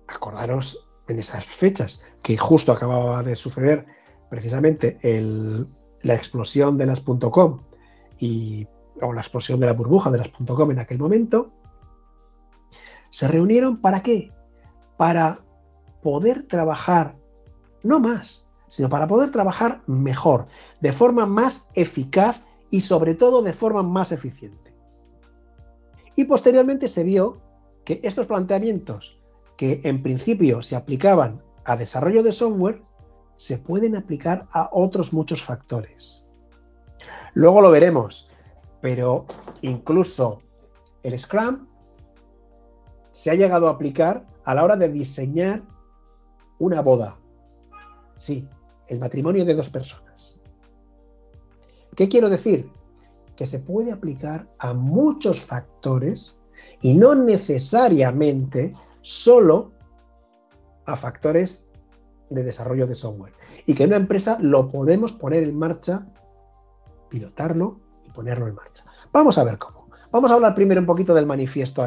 acordaros 0.07 0.87
en 1.07 1.19
esas 1.19 1.45
fechas 1.45 2.01
que 2.23 2.37
justo 2.37 2.71
acababa 2.71 3.21
de 3.23 3.35
suceder 3.35 3.85
precisamente 4.29 4.97
la 6.01 6.15
explosión 6.15 6.77
de 6.77 6.85
las 6.85 7.01
.com 7.01 7.61
y, 8.19 8.67
o 9.01 9.13
la 9.13 9.21
explosión 9.21 9.59
de 9.59 9.65
la 9.65 9.73
burbuja 9.73 10.11
de 10.11 10.19
las 10.19 10.29
.com 10.29 10.71
en 10.71 10.79
aquel 10.79 10.99
momento, 10.99 11.51
se 13.09 13.27
reunieron 13.27 13.81
para 13.81 14.01
qué? 14.01 14.31
Para 14.97 15.41
poder 16.01 16.43
trabajar, 16.47 17.15
no 17.83 17.99
más, 17.99 18.47
sino 18.67 18.89
para 18.89 19.07
poder 19.07 19.31
trabajar 19.31 19.81
mejor, 19.87 20.47
de 20.79 20.93
forma 20.93 21.25
más 21.25 21.69
eficaz 21.73 22.43
y 22.69 22.81
sobre 22.81 23.15
todo 23.15 23.41
de 23.41 23.53
forma 23.53 23.83
más 23.83 24.11
eficiente. 24.11 24.77
Y 26.15 26.25
posteriormente 26.25 26.87
se 26.87 27.03
vio 27.03 27.41
que 27.83 27.99
estos 28.03 28.27
planteamientos 28.27 29.19
que 29.57 29.81
en 29.83 30.03
principio 30.03 30.61
se 30.61 30.75
aplicaban 30.75 31.41
a 31.65 31.75
desarrollo 31.75 32.23
de 32.23 32.31
software, 32.31 32.81
se 33.35 33.57
pueden 33.57 33.95
aplicar 33.95 34.47
a 34.51 34.69
otros 34.71 35.13
muchos 35.13 35.41
factores. 35.41 36.23
Luego 37.33 37.61
lo 37.61 37.71
veremos, 37.71 38.27
pero 38.81 39.25
incluso 39.61 40.41
el 41.03 41.17
Scrum 41.17 41.67
se 43.11 43.31
ha 43.31 43.35
llegado 43.35 43.67
a 43.67 43.71
aplicar 43.71 44.25
a 44.45 44.53
la 44.53 44.63
hora 44.63 44.75
de 44.75 44.89
diseñar 44.89 45.63
una 46.59 46.81
boda. 46.81 47.17
Sí, 48.17 48.47
el 48.87 48.99
matrimonio 48.99 49.45
de 49.45 49.55
dos 49.55 49.69
personas. 49.69 50.39
¿Qué 51.95 52.07
quiero 52.07 52.29
decir? 52.29 52.69
Que 53.35 53.45
se 53.45 53.59
puede 53.59 53.91
aplicar 53.91 54.47
a 54.59 54.73
muchos 54.73 55.41
factores 55.41 56.39
y 56.81 56.93
no 56.93 57.15
necesariamente 57.15 58.73
solo 59.01 59.71
a 60.85 60.95
factores 60.95 61.69
de 62.29 62.43
desarrollo 62.43 62.87
de 62.87 62.95
software. 62.95 63.33
Y 63.65 63.73
que 63.73 63.83
en 63.83 63.89
una 63.89 63.97
empresa 63.97 64.37
lo 64.41 64.67
podemos 64.67 65.11
poner 65.13 65.43
en 65.43 65.57
marcha, 65.57 66.07
pilotarlo 67.09 67.79
y 68.05 68.11
ponerlo 68.11 68.47
en 68.47 68.55
marcha. 68.55 68.83
Vamos 69.11 69.37
a 69.37 69.43
ver 69.43 69.57
cómo. 69.57 69.89
Vamos 70.11 70.31
a 70.31 70.35
hablar 70.35 70.55
primero 70.55 70.81
un 70.81 70.87
poquito 70.87 71.13
del 71.13 71.25
manifiesto 71.25 71.83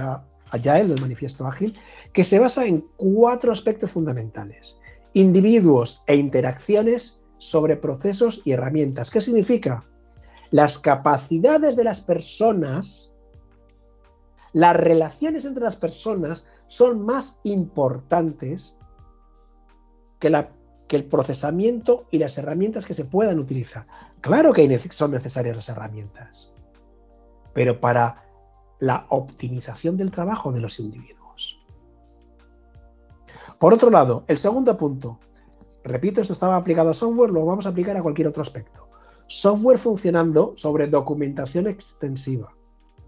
Agile, 0.53 0.89
del 0.89 1.01
manifiesto 1.01 1.47
ágil, 1.47 1.77
que 2.13 2.25
se 2.25 2.39
basa 2.39 2.67
en 2.67 2.87
cuatro 2.97 3.53
aspectos 3.53 3.91
fundamentales. 3.91 4.77
Individuos 5.15 6.03
e 6.07 6.17
interacciones 6.17 7.21
sobre 7.39 7.77
procesos 7.77 8.41
y 8.45 8.53
herramientas. 8.53 9.11
¿Qué 9.11 9.21
significa? 9.21 9.85
Las 10.51 10.79
capacidades 10.79 11.77
de 11.77 11.85
las 11.85 12.01
personas, 12.01 13.13
las 14.53 14.77
relaciones 14.77 15.45
entre 15.45 15.65
las 15.65 15.77
personas 15.77 16.47
son 16.67 17.05
más 17.05 17.41
importantes 17.43 18.77
que, 20.19 20.29
el 20.91 21.05
procesamiento 21.05 22.07
y 22.11 22.19
las 22.19 22.37
herramientas 22.37 22.85
que 22.85 22.95
se 22.95 23.07
puedan 23.07 23.39
utilizar. 23.39 23.87
Claro 24.21 24.53
que 24.53 24.79
son 24.91 25.11
necesarias 25.11 25.57
las 25.57 25.69
herramientas, 25.71 26.53
pero 27.55 27.81
para 27.81 28.23
la 28.83 29.07
optimización 29.11 29.97
del 29.97 30.11
trabajo 30.11 30.51
de 30.51 30.61
los 30.61 30.81
individuos. 30.81 31.63
Por 33.61 33.73
otro 33.73 33.91
lado, 33.91 34.25
el 34.27 34.39
segundo 34.39 34.77
punto, 34.77 35.21
repito, 35.85 36.21
esto 36.21 36.33
estaba 36.33 36.57
aplicado 36.57 36.91
a 36.91 36.95
software, 36.95 37.31
lo 37.31 37.47
vamos 37.47 37.65
a 37.65 37.69
aplicar 37.69 37.97
a 37.97 38.03
cualquier 38.03 38.27
otro 38.27 38.43
aspecto. 38.43 38.89
Software 39.29 39.79
funcionando 39.79 40.55
sobre 40.57 40.89
documentación 40.89 41.69
extensiva. 41.69 42.53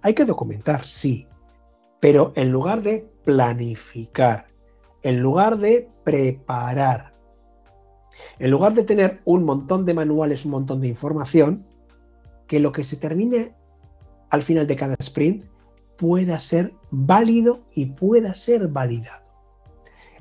Hay 0.03 0.15
que 0.15 0.25
documentar, 0.25 0.85
sí, 0.85 1.27
pero 1.99 2.33
en 2.37 2.53
lugar 2.53 2.83
de 2.83 3.11
planificar, 3.25 4.47
en 5.03 5.19
lugar 5.19 5.59
de 5.59 5.91
preparar, 6.05 7.17
en 8.39 8.53
lugar 8.53 8.75
de 8.75 8.85
tener 8.85 9.23
un 9.25 9.43
montón 9.43 9.85
de 9.85 9.95
manuales, 9.95 10.45
un 10.45 10.53
montón 10.53 10.81
de 10.83 10.87
información, 10.87 11.67
que 12.47 12.61
lo 12.61 12.71
que 12.71 12.85
se 12.85 12.97
termine 12.97 13.57
al 14.31 14.43
final 14.43 14.69
de 14.69 14.77
cada 14.77 14.95
sprint 15.01 15.45
pueda 15.97 16.39
ser 16.41 16.73
válido 16.91 17.61
y 17.75 17.87
pueda 17.87 18.35
ser 18.35 18.69
validado. 18.69 19.25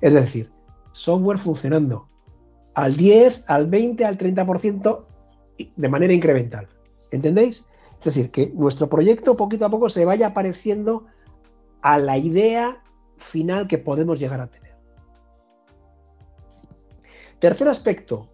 Es 0.01 0.13
decir, 0.13 0.51
software 0.91 1.39
funcionando 1.39 2.09
al 2.75 2.95
10, 2.95 3.43
al 3.47 3.67
20, 3.67 4.05
al 4.05 4.17
30% 4.17 5.05
de 5.75 5.89
manera 5.89 6.13
incremental. 6.13 6.67
¿Entendéis? 7.11 7.65
Es 7.99 8.05
decir, 8.05 8.31
que 8.31 8.51
nuestro 8.53 8.89
proyecto 8.89 9.37
poquito 9.37 9.65
a 9.65 9.69
poco 9.69 9.89
se 9.89 10.05
vaya 10.05 10.27
apareciendo 10.27 11.05
a 11.81 11.97
la 11.97 12.17
idea 12.17 12.83
final 13.17 13.67
que 13.67 13.77
podemos 13.77 14.19
llegar 14.19 14.41
a 14.41 14.47
tener. 14.47 14.75
Tercer 17.39 17.67
aspecto, 17.67 18.29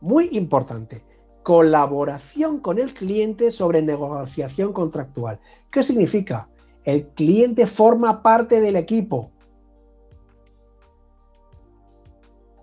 muy 0.00 0.28
importante, 0.32 1.04
colaboración 1.42 2.60
con 2.60 2.78
el 2.78 2.94
cliente 2.94 3.52
sobre 3.52 3.82
negociación 3.82 4.72
contractual. 4.72 5.40
¿Qué 5.70 5.82
significa? 5.82 6.48
El 6.86 7.08
cliente 7.08 7.66
forma 7.66 8.22
parte 8.22 8.60
del 8.60 8.76
equipo. 8.76 9.32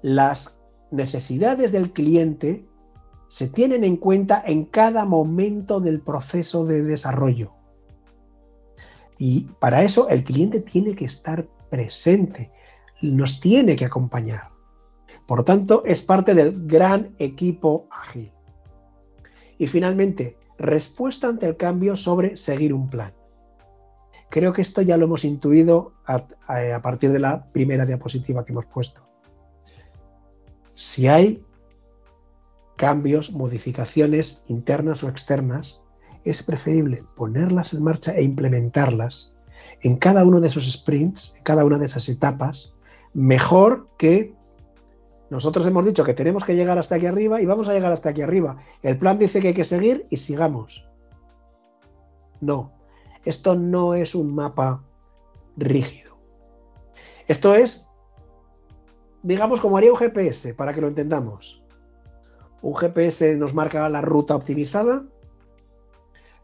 Las 0.02 0.64
necesidades 0.92 1.74
del 1.74 1.92
cliente 1.92 2.66
se 3.28 3.50
tienen 3.50 3.84
en 3.84 3.98
cuenta 3.98 4.42
en 4.46 4.64
cada 4.64 5.04
momento 5.04 5.82
del 5.82 6.00
proceso 6.00 6.64
de 6.66 6.84
desarrollo. 6.84 7.52
Y 9.18 9.42
para 9.60 9.84
eso 9.84 10.08
el 10.08 10.24
cliente 10.24 10.62
tiene 10.62 10.96
que 10.96 11.06
estar 11.06 11.46
presente, 11.70 12.50
nos 13.02 13.42
tiene 13.42 13.76
que 13.76 13.86
acompañar. 13.86 14.52
Por 15.28 15.44
tanto, 15.44 15.84
es 15.86 16.02
parte 16.02 16.34
del 16.34 16.66
gran 16.66 17.14
equipo 17.20 17.88
ágil. 17.92 18.32
Y 19.58 19.68
finalmente, 19.68 20.38
respuesta 20.58 21.28
ante 21.28 21.46
el 21.46 21.58
cambio 21.58 21.98
sobre 21.98 22.38
seguir 22.38 22.74
un 22.74 22.90
plan. 22.90 23.14
Creo 24.34 24.52
que 24.52 24.64
esto 24.64 24.82
ya 24.82 24.98
lo 24.98 25.06
hemos 25.06 25.26
intuido 25.26 25.94
a, 26.08 26.26
partir 26.82 27.12
de 27.12 27.20
la 27.20 27.52
primera 27.52 27.86
diapositiva 27.86 28.44
que 28.44 28.52
hemos 28.52 28.66
puesto. 28.66 29.08
Si 30.72 31.08
hay 31.08 31.46
cambios, 32.76 33.32
modificaciones 33.32 34.44
internas 34.48 35.04
o 35.04 35.10
externas, 35.10 35.82
es 36.24 36.42
preferible 36.42 37.04
ponerlas 37.16 37.74
en 37.74 37.84
marcha 37.84 38.16
e 38.16 38.24
implementarlas 38.24 39.36
en 39.82 39.98
cada 39.98 40.26
uno 40.26 40.42
de 40.42 40.48
esos 40.48 40.66
sprints, 40.66 41.36
en 41.38 41.44
cada 41.44 41.64
una 41.64 41.78
de 41.78 41.86
esas 41.86 42.10
etapas, 42.10 42.74
mejor 43.14 43.88
que 44.00 44.34
nosotros 45.30 45.68
hemos 45.68 45.86
dicho 45.86 46.04
que 46.04 46.16
tenemos 46.16 46.44
que 46.44 46.56
llegar 46.56 46.80
hasta 46.80 46.96
aquí 46.96 47.06
arriba 47.06 47.40
y 47.40 47.46
vamos 47.46 47.70
a 47.70 47.74
llegar 47.74 47.92
hasta 47.92 48.10
aquí 48.10 48.24
arriba. 48.24 48.58
El 48.82 48.98
plan 48.98 49.20
dice 49.20 49.42
que 49.42 49.50
hay 49.50 49.54
que 49.54 49.64
seguir 49.64 50.08
y 50.10 50.18
sigamos. 50.18 50.90
No, 52.42 52.72
esto 53.26 53.56
no 53.56 53.94
es 53.94 54.16
un 54.16 54.34
mapa 54.34 54.84
rígido. 55.58 56.18
Esto 57.28 57.56
es, 57.56 57.88
digamos, 59.22 59.62
como 59.62 59.78
haría 59.78 59.92
un 59.92 59.98
GPS, 59.98 60.54
para 60.54 60.74
que 60.74 60.82
lo 60.82 60.88
entendamos. 60.88 61.64
Un 62.62 62.76
GPS 62.76 63.36
nos 63.38 63.54
marca 63.54 63.88
la 63.90 64.02
ruta 64.02 64.36
optimizada, 64.36 65.06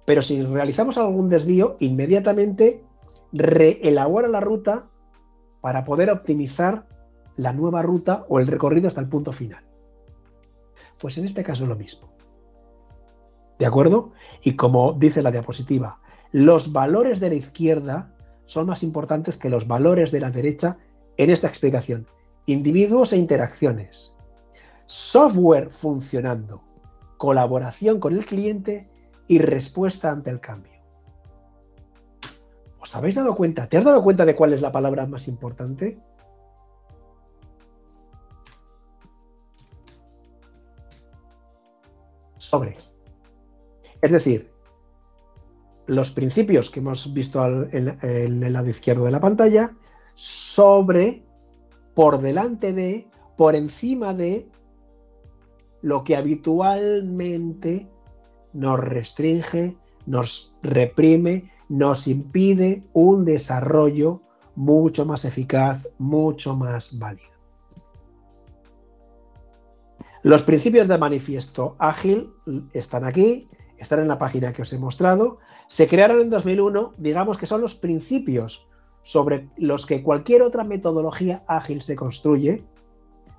pero 0.05 0.21
si 0.21 0.41
realizamos 0.41 0.98
algún 0.98 1.29
desvío, 1.29 1.77
inmediatamente 1.79 2.83
reelabora 3.31 4.27
la 4.27 4.39
ruta 4.39 4.89
para 5.62 5.86
poder 5.86 6.09
optimizar 6.09 6.88
la 7.36 7.53
nueva 7.53 7.81
ruta 7.81 8.25
o 8.27 8.39
el 8.39 8.48
recorrido 8.48 8.88
hasta 8.88 9.01
el 9.01 9.07
punto 9.07 9.31
final. 9.31 9.63
Pues 11.00 11.17
en 11.17 11.25
este 11.25 11.43
caso 11.43 11.63
es 11.63 11.69
lo 11.69 11.75
mismo. 11.75 12.09
¿De 13.57 13.65
acuerdo? 13.65 14.12
Y 14.41 14.55
como 14.55 14.93
dice 14.93 15.21
la 15.21 15.31
diapositiva, 15.31 16.01
los 16.31 16.71
valores 16.71 17.19
de 17.19 17.29
la 17.29 17.36
izquierda 17.36 18.13
son 18.45 18.67
más 18.67 18.83
importantes 18.83 19.38
que 19.38 19.50
los 19.50 19.67
valores 19.67 20.12
de 20.12 20.19
la 20.19 20.31
derecha 20.31 20.77
en 21.17 21.29
esta 21.29 21.48
explicación. 21.48 22.07
Individuos 22.45 23.13
e 23.13 23.17
interacciones. 23.17 24.15
Software 24.86 25.69
funcionando. 25.69 26.63
Colaboración 27.17 28.00
con 28.00 28.15
el 28.15 28.25
cliente 28.25 28.89
y 29.27 29.39
respuesta 29.39 30.12
ante 30.12 30.29
el 30.29 30.39
cambio. 30.39 30.79
¿Os 32.79 32.95
habéis 32.95 33.15
dado 33.15 33.36
cuenta? 33.36 33.67
¿Te 33.67 33.77
has 33.77 33.83
dado 33.83 34.01
cuenta 34.03 34.25
de 34.25 34.36
cuál 34.36 34.53
es 34.53 34.62
la 34.62 34.71
palabra 34.71 35.05
más 35.05 35.27
importante? 35.27 36.00
Sobre. 42.38 42.77
Es 44.01 44.12
decir, 44.12 44.50
los 45.89 46.12
principios 46.12 46.69
que 46.69 46.81
hemos 46.81 47.12
visto 47.13 47.43
en, 47.72 47.98
el 48.03 48.53
lado 48.53 48.69
izquierdo 48.69 49.05
de 49.05 49.12
la 49.12 49.19
pantalla, 49.19 49.75
sobre, 50.13 51.24
por 51.96 52.22
delante 52.22 52.74
de, 52.74 53.08
por 53.36 53.55
encima 53.55 54.13
de 54.13 54.48
lo 55.81 56.03
que 56.03 56.15
habitualmente 56.15 57.89
nos 58.53 58.79
restringe, 58.79 59.77
nos 60.05 60.53
reprime, 60.61 61.51
nos 61.70 62.07
impide 62.07 62.83
un 62.94 63.25
desarrollo 63.25 64.22
mucho 64.55 65.05
más 65.05 65.25
eficaz, 65.25 65.87
mucho 65.98 66.55
más 66.55 67.00
válido. 67.00 67.29
Los 70.22 70.44
principios 70.44 70.87
del 70.87 71.00
manifiesto 71.00 71.75
ágil 71.79 72.29
están 72.74 73.05
aquí, 73.05 73.48
están 73.79 74.00
en 74.00 74.07
la 74.07 74.20
página 74.20 74.53
que 74.53 74.61
os 74.61 74.74
he 74.74 74.77
mostrado. 74.77 75.39
Se 75.68 75.87
crearon 75.87 76.20
en 76.22 76.29
2001, 76.29 76.94
digamos 76.98 77.37
que 77.37 77.46
son 77.46 77.61
los 77.61 77.75
principios 77.75 78.68
sobre 79.01 79.50
los 79.57 79.85
que 79.85 80.03
cualquier 80.03 80.42
otra 80.42 80.63
metodología 80.63 81.44
ágil 81.48 81.81
se 81.81 81.96
construye. 81.96 82.63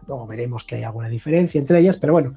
Luego 0.06 0.26
veremos 0.26 0.64
que 0.64 0.76
hay 0.76 0.82
alguna 0.82 1.08
diferencia 1.08 1.58
entre 1.58 1.78
ellas, 1.78 1.98
pero 1.98 2.14
bueno, 2.14 2.36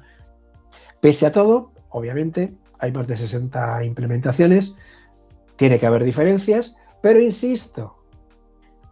pese 1.00 1.26
a 1.26 1.32
todo, 1.32 1.72
obviamente, 1.88 2.54
hay 2.78 2.92
más 2.92 3.06
de 3.06 3.16
60 3.16 3.84
implementaciones, 3.84 4.74
tiene 5.56 5.78
que 5.78 5.86
haber 5.86 6.04
diferencias, 6.04 6.76
pero 7.00 7.20
insisto, 7.20 7.96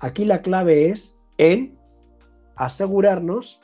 aquí 0.00 0.24
la 0.24 0.42
clave 0.42 0.88
es 0.88 1.20
en 1.38 1.78
asegurarnos 2.56 3.60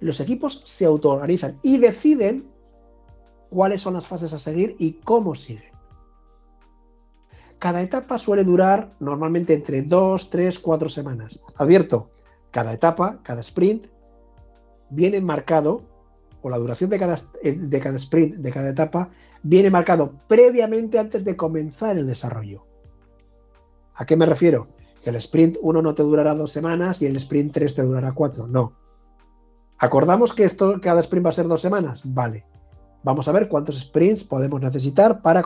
Los 0.00 0.20
equipos 0.20 0.62
se 0.64 0.84
autoorganizan 0.84 1.58
y 1.62 1.78
deciden 1.78 2.50
cuáles 3.50 3.82
son 3.82 3.94
las 3.94 4.06
fases 4.06 4.32
a 4.32 4.38
seguir 4.38 4.76
y 4.78 4.94
cómo 4.94 5.34
siguen. 5.34 5.73
Cada 7.64 7.80
etapa 7.80 8.18
suele 8.18 8.44
durar 8.44 8.92
normalmente 9.00 9.54
entre 9.54 9.80
2, 9.80 10.28
3, 10.28 10.58
4 10.58 10.88
semanas. 10.90 11.40
Advierto, 11.56 12.10
cada 12.50 12.74
etapa, 12.74 13.20
cada 13.22 13.40
sprint, 13.40 13.86
viene 14.90 15.18
marcado, 15.22 15.82
o 16.42 16.50
la 16.50 16.58
duración 16.58 16.90
de 16.90 16.98
cada, 16.98 17.16
de 17.42 17.80
cada 17.80 17.96
sprint, 17.96 18.34
de 18.34 18.52
cada 18.52 18.68
etapa, 18.68 19.08
viene 19.42 19.70
marcado 19.70 20.12
previamente 20.28 20.98
antes 20.98 21.24
de 21.24 21.38
comenzar 21.38 21.96
el 21.96 22.06
desarrollo. 22.06 22.66
¿A 23.94 24.04
qué 24.04 24.14
me 24.14 24.26
refiero? 24.26 24.68
Que 25.02 25.08
el 25.08 25.16
sprint 25.16 25.56
1 25.62 25.80
no 25.80 25.94
te 25.94 26.02
durará 26.02 26.34
dos 26.34 26.52
semanas 26.52 27.00
y 27.00 27.06
el 27.06 27.16
sprint 27.16 27.54
3 27.54 27.76
te 27.76 27.82
durará 27.82 28.12
cuatro. 28.12 28.46
No. 28.46 28.74
¿Acordamos 29.78 30.34
que 30.34 30.44
esto, 30.44 30.82
cada 30.82 31.00
sprint 31.00 31.24
va 31.24 31.30
a 31.30 31.32
ser 31.32 31.48
dos 31.48 31.62
semanas? 31.62 32.02
Vale. 32.04 32.44
Vamos 33.02 33.26
a 33.26 33.32
ver 33.32 33.48
cuántos 33.48 33.80
sprints 33.80 34.22
podemos 34.22 34.60
necesitar 34.60 35.22
para, 35.22 35.42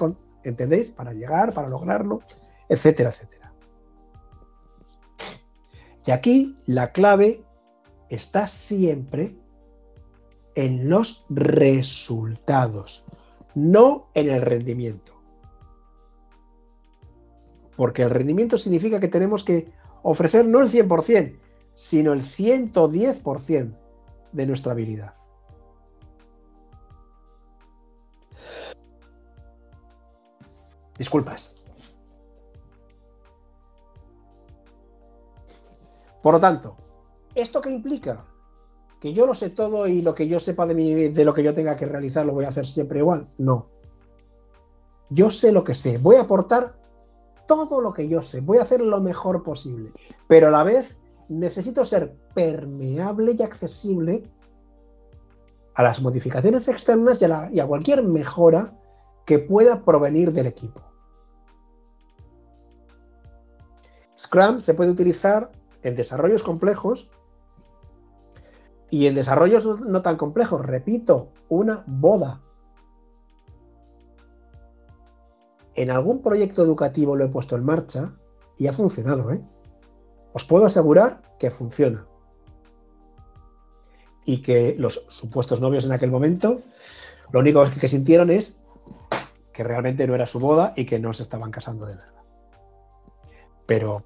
¿entendéis? 0.48 0.90
Para 0.90 1.12
llegar, 1.12 1.52
para 1.52 1.68
lograrlo, 1.68 2.20
etcétera, 2.68 3.10
etcétera. 3.10 3.52
Y 6.06 6.10
aquí 6.10 6.56
la 6.66 6.92
clave 6.92 7.44
está 8.08 8.48
siempre 8.48 9.36
en 10.54 10.88
los 10.88 11.26
resultados, 11.28 13.04
no 13.54 14.08
en 14.14 14.30
el 14.30 14.42
rendimiento. 14.42 15.12
Porque 17.76 18.02
el 18.02 18.10
rendimiento 18.10 18.58
significa 18.58 18.98
que 18.98 19.08
tenemos 19.08 19.44
que 19.44 19.70
ofrecer 20.02 20.46
no 20.46 20.62
el 20.62 20.72
100%, 20.72 21.38
sino 21.76 22.12
el 22.12 22.22
110% 22.22 23.76
de 24.32 24.46
nuestra 24.46 24.72
habilidad. 24.72 25.17
Disculpas. 30.98 31.54
Por 36.22 36.34
lo 36.34 36.40
tanto, 36.40 36.76
¿esto 37.34 37.60
qué 37.60 37.70
implica? 37.70 38.24
que 39.00 39.12
yo 39.12 39.26
lo 39.26 39.34
sé 39.34 39.50
todo 39.50 39.86
y 39.86 40.02
lo 40.02 40.14
que 40.14 40.26
yo 40.26 40.38
sepa 40.40 40.66
de, 40.66 41.10
de 41.10 41.24
lo 41.24 41.34
que 41.34 41.42
yo 41.42 41.54
tenga 41.54 41.76
que 41.76 41.86
realizar 41.86 42.26
lo 42.26 42.32
voy 42.32 42.44
a 42.44 42.48
hacer 42.48 42.66
siempre 42.66 42.98
igual. 42.98 43.28
No. 43.38 43.68
Yo 45.10 45.30
sé 45.30 45.52
lo 45.52 45.64
que 45.64 45.74
sé. 45.74 45.98
Voy 45.98 46.16
a 46.16 46.22
aportar 46.22 46.76
todo 47.46 47.80
lo 47.80 47.92
que 47.92 48.08
yo 48.08 48.22
sé. 48.22 48.40
Voy 48.40 48.58
a 48.58 48.62
hacer 48.62 48.80
lo 48.80 49.00
mejor 49.00 49.42
posible. 49.42 49.92
Pero 50.26 50.48
a 50.48 50.50
la 50.50 50.64
vez 50.64 50.96
necesito 51.28 51.84
ser 51.84 52.14
permeable 52.34 53.36
y 53.38 53.42
accesible 53.42 54.24
a 55.74 55.82
las 55.82 56.00
modificaciones 56.00 56.66
externas 56.66 57.20
y 57.22 57.60
a 57.60 57.66
cualquier 57.66 58.02
mejora 58.02 58.76
que 59.24 59.38
pueda 59.38 59.84
provenir 59.84 60.32
del 60.32 60.46
equipo. 60.46 60.82
Scrum 64.28 64.60
se 64.60 64.74
puede 64.74 64.90
utilizar 64.90 65.50
en 65.82 65.96
desarrollos 65.96 66.42
complejos 66.42 67.08
y 68.90 69.06
en 69.06 69.14
desarrollos 69.14 69.64
no 69.80 70.02
tan 70.02 70.18
complejos, 70.18 70.64
repito, 70.66 71.30
una 71.48 71.82
boda. 71.86 72.42
En 75.74 75.90
algún 75.90 76.20
proyecto 76.20 76.62
educativo 76.62 77.16
lo 77.16 77.24
he 77.24 77.28
puesto 77.28 77.56
en 77.56 77.64
marcha 77.64 78.12
y 78.58 78.66
ha 78.66 78.74
funcionado, 78.74 79.32
¿eh? 79.32 79.40
Os 80.34 80.44
puedo 80.44 80.66
asegurar 80.66 81.22
que 81.38 81.50
funciona. 81.50 82.06
Y 84.26 84.42
que 84.42 84.76
los 84.78 85.06
supuestos 85.08 85.62
novios 85.62 85.86
en 85.86 85.92
aquel 85.92 86.10
momento, 86.10 86.60
lo 87.32 87.40
único 87.40 87.64
que 87.80 87.88
sintieron 87.88 88.30
es 88.30 88.60
que 89.54 89.64
realmente 89.64 90.06
no 90.06 90.14
era 90.14 90.26
su 90.26 90.38
boda 90.38 90.74
y 90.76 90.84
que 90.84 90.98
no 90.98 91.14
se 91.14 91.22
estaban 91.22 91.50
casando 91.50 91.86
de 91.86 91.96
nada. 91.96 92.24
Pero 93.66 94.02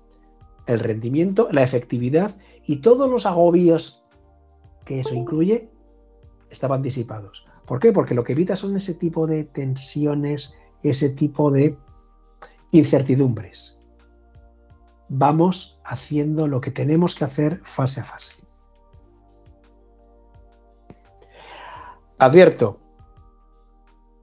el 0.66 0.80
rendimiento, 0.80 1.48
la 1.50 1.62
efectividad 1.62 2.36
y 2.66 2.76
todos 2.76 3.10
los 3.10 3.26
agobios 3.26 4.04
que 4.84 5.00
eso 5.00 5.14
incluye 5.14 5.68
estaban 6.50 6.82
disipados. 6.82 7.46
¿Por 7.66 7.80
qué? 7.80 7.92
Porque 7.92 8.14
lo 8.14 8.24
que 8.24 8.32
evita 8.32 8.56
son 8.56 8.76
ese 8.76 8.94
tipo 8.94 9.26
de 9.26 9.44
tensiones, 9.44 10.54
ese 10.82 11.10
tipo 11.10 11.50
de 11.50 11.76
incertidumbres. 12.72 13.78
Vamos 15.08 15.78
haciendo 15.84 16.48
lo 16.48 16.60
que 16.60 16.70
tenemos 16.70 17.14
que 17.14 17.24
hacer 17.24 17.60
fase 17.64 18.00
a 18.00 18.04
fase. 18.04 18.44
Advierto, 22.18 22.78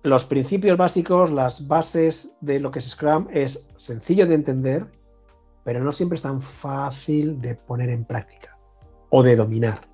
los 0.03 0.25
principios 0.25 0.77
básicos, 0.77 1.29
las 1.31 1.67
bases 1.67 2.37
de 2.39 2.59
lo 2.59 2.71
que 2.71 2.79
es 2.79 2.89
Scrum 2.89 3.27
es 3.31 3.67
sencillo 3.77 4.25
de 4.25 4.35
entender, 4.35 4.98
pero 5.63 5.83
no 5.83 5.91
siempre 5.91 6.15
es 6.15 6.21
tan 6.21 6.41
fácil 6.41 7.41
de 7.41 7.55
poner 7.55 7.89
en 7.89 8.05
práctica 8.05 8.57
o 9.09 9.23
de 9.23 9.35
dominar. 9.35 9.87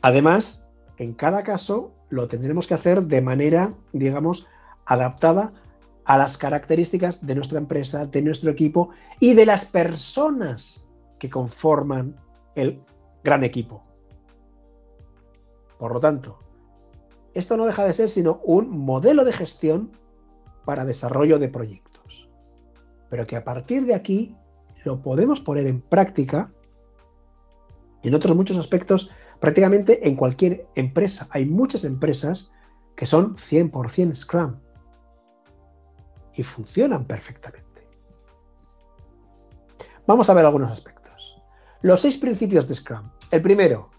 Además, 0.00 0.66
en 0.98 1.14
cada 1.14 1.42
caso 1.42 1.92
lo 2.10 2.28
tendremos 2.28 2.66
que 2.66 2.74
hacer 2.74 3.02
de 3.02 3.20
manera, 3.20 3.74
digamos, 3.92 4.46
adaptada 4.84 5.52
a 6.04 6.18
las 6.18 6.36
características 6.36 7.24
de 7.24 7.34
nuestra 7.34 7.58
empresa, 7.58 8.06
de 8.06 8.22
nuestro 8.22 8.50
equipo 8.50 8.90
y 9.20 9.34
de 9.34 9.46
las 9.46 9.64
personas 9.64 10.88
que 11.18 11.30
conforman 11.30 12.16
el 12.54 12.82
gran 13.22 13.44
equipo. 13.44 13.82
Por 15.78 15.92
lo 15.92 16.00
tanto, 16.00 16.38
esto 17.34 17.56
no 17.56 17.64
deja 17.64 17.84
de 17.84 17.92
ser 17.92 18.10
sino 18.10 18.40
un 18.44 18.70
modelo 18.70 19.24
de 19.24 19.32
gestión 19.32 19.92
para 20.64 20.84
desarrollo 20.84 21.38
de 21.38 21.48
proyectos. 21.48 21.91
Pero 23.12 23.26
que 23.26 23.36
a 23.36 23.44
partir 23.44 23.84
de 23.84 23.94
aquí 23.94 24.34
lo 24.86 25.02
podemos 25.02 25.38
poner 25.42 25.66
en 25.66 25.82
práctica 25.82 26.50
en 28.02 28.14
otros 28.14 28.34
muchos 28.34 28.56
aspectos 28.56 29.10
prácticamente 29.38 30.08
en 30.08 30.16
cualquier 30.16 30.66
empresa. 30.76 31.28
Hay 31.30 31.44
muchas 31.44 31.84
empresas 31.84 32.50
que 32.96 33.04
son 33.04 33.36
100% 33.36 34.14
Scrum 34.14 34.56
y 36.32 36.42
funcionan 36.42 37.04
perfectamente. 37.04 37.86
Vamos 40.06 40.30
a 40.30 40.34
ver 40.34 40.46
algunos 40.46 40.70
aspectos. 40.70 41.36
Los 41.82 42.00
seis 42.00 42.16
principios 42.16 42.66
de 42.66 42.76
Scrum. 42.76 43.10
El 43.30 43.42
primero, 43.42 43.90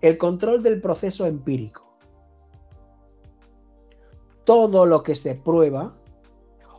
el 0.00 0.16
control 0.16 0.62
del 0.62 0.80
proceso 0.80 1.26
empírico. 1.26 1.98
Todo 4.44 4.86
lo 4.86 5.02
que 5.02 5.16
se 5.16 5.34
prueba 5.34 5.98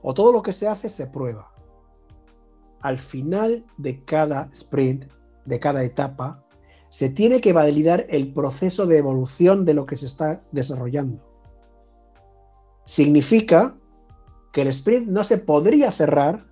o 0.01 0.13
todo 0.13 0.31
lo 0.31 0.41
que 0.41 0.53
se 0.53 0.67
hace 0.67 0.89
se 0.89 1.07
prueba. 1.07 1.51
Al 2.81 2.97
final 2.97 3.65
de 3.77 4.03
cada 4.05 4.49
sprint, 4.51 5.05
de 5.45 5.59
cada 5.59 5.83
etapa, 5.83 6.43
se 6.89 7.09
tiene 7.09 7.41
que 7.41 7.53
validar 7.53 8.05
el 8.09 8.33
proceso 8.33 8.85
de 8.87 8.97
evolución 8.97 9.65
de 9.65 9.73
lo 9.73 9.85
que 9.85 9.97
se 9.97 10.07
está 10.07 10.41
desarrollando. 10.51 11.23
Significa 12.85 13.75
que 14.51 14.61
el 14.63 14.69
sprint 14.69 15.07
no 15.07 15.23
se 15.23 15.37
podría 15.37 15.91
cerrar 15.91 16.47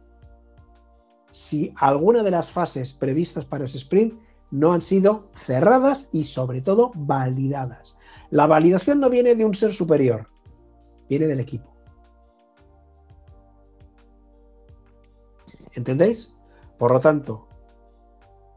si 1.32 1.74
alguna 1.78 2.24
de 2.24 2.32
las 2.32 2.52
fases 2.52 2.94
previstas 2.94 3.46
para 3.46 3.66
ese 3.66 3.78
sprint 3.78 4.20
no 4.52 4.74
han 4.74 4.82
sido 4.82 5.30
cerradas 5.34 6.10
y 6.12 6.24
sobre 6.24 6.62
todo 6.62 6.92
validadas. 6.96 7.98
La 8.30 8.48
validación 8.48 9.00
no 9.00 9.10
viene 9.10 9.36
de 9.36 9.46
un 9.46 9.54
ser 9.54 9.74
superior, 9.74 10.28
viene 11.10 11.28
del 11.28 11.40
equipo. 11.40 11.77
¿Entendéis? 15.78 16.36
Por 16.80 16.92
lo 16.92 17.00
tanto, 17.00 17.48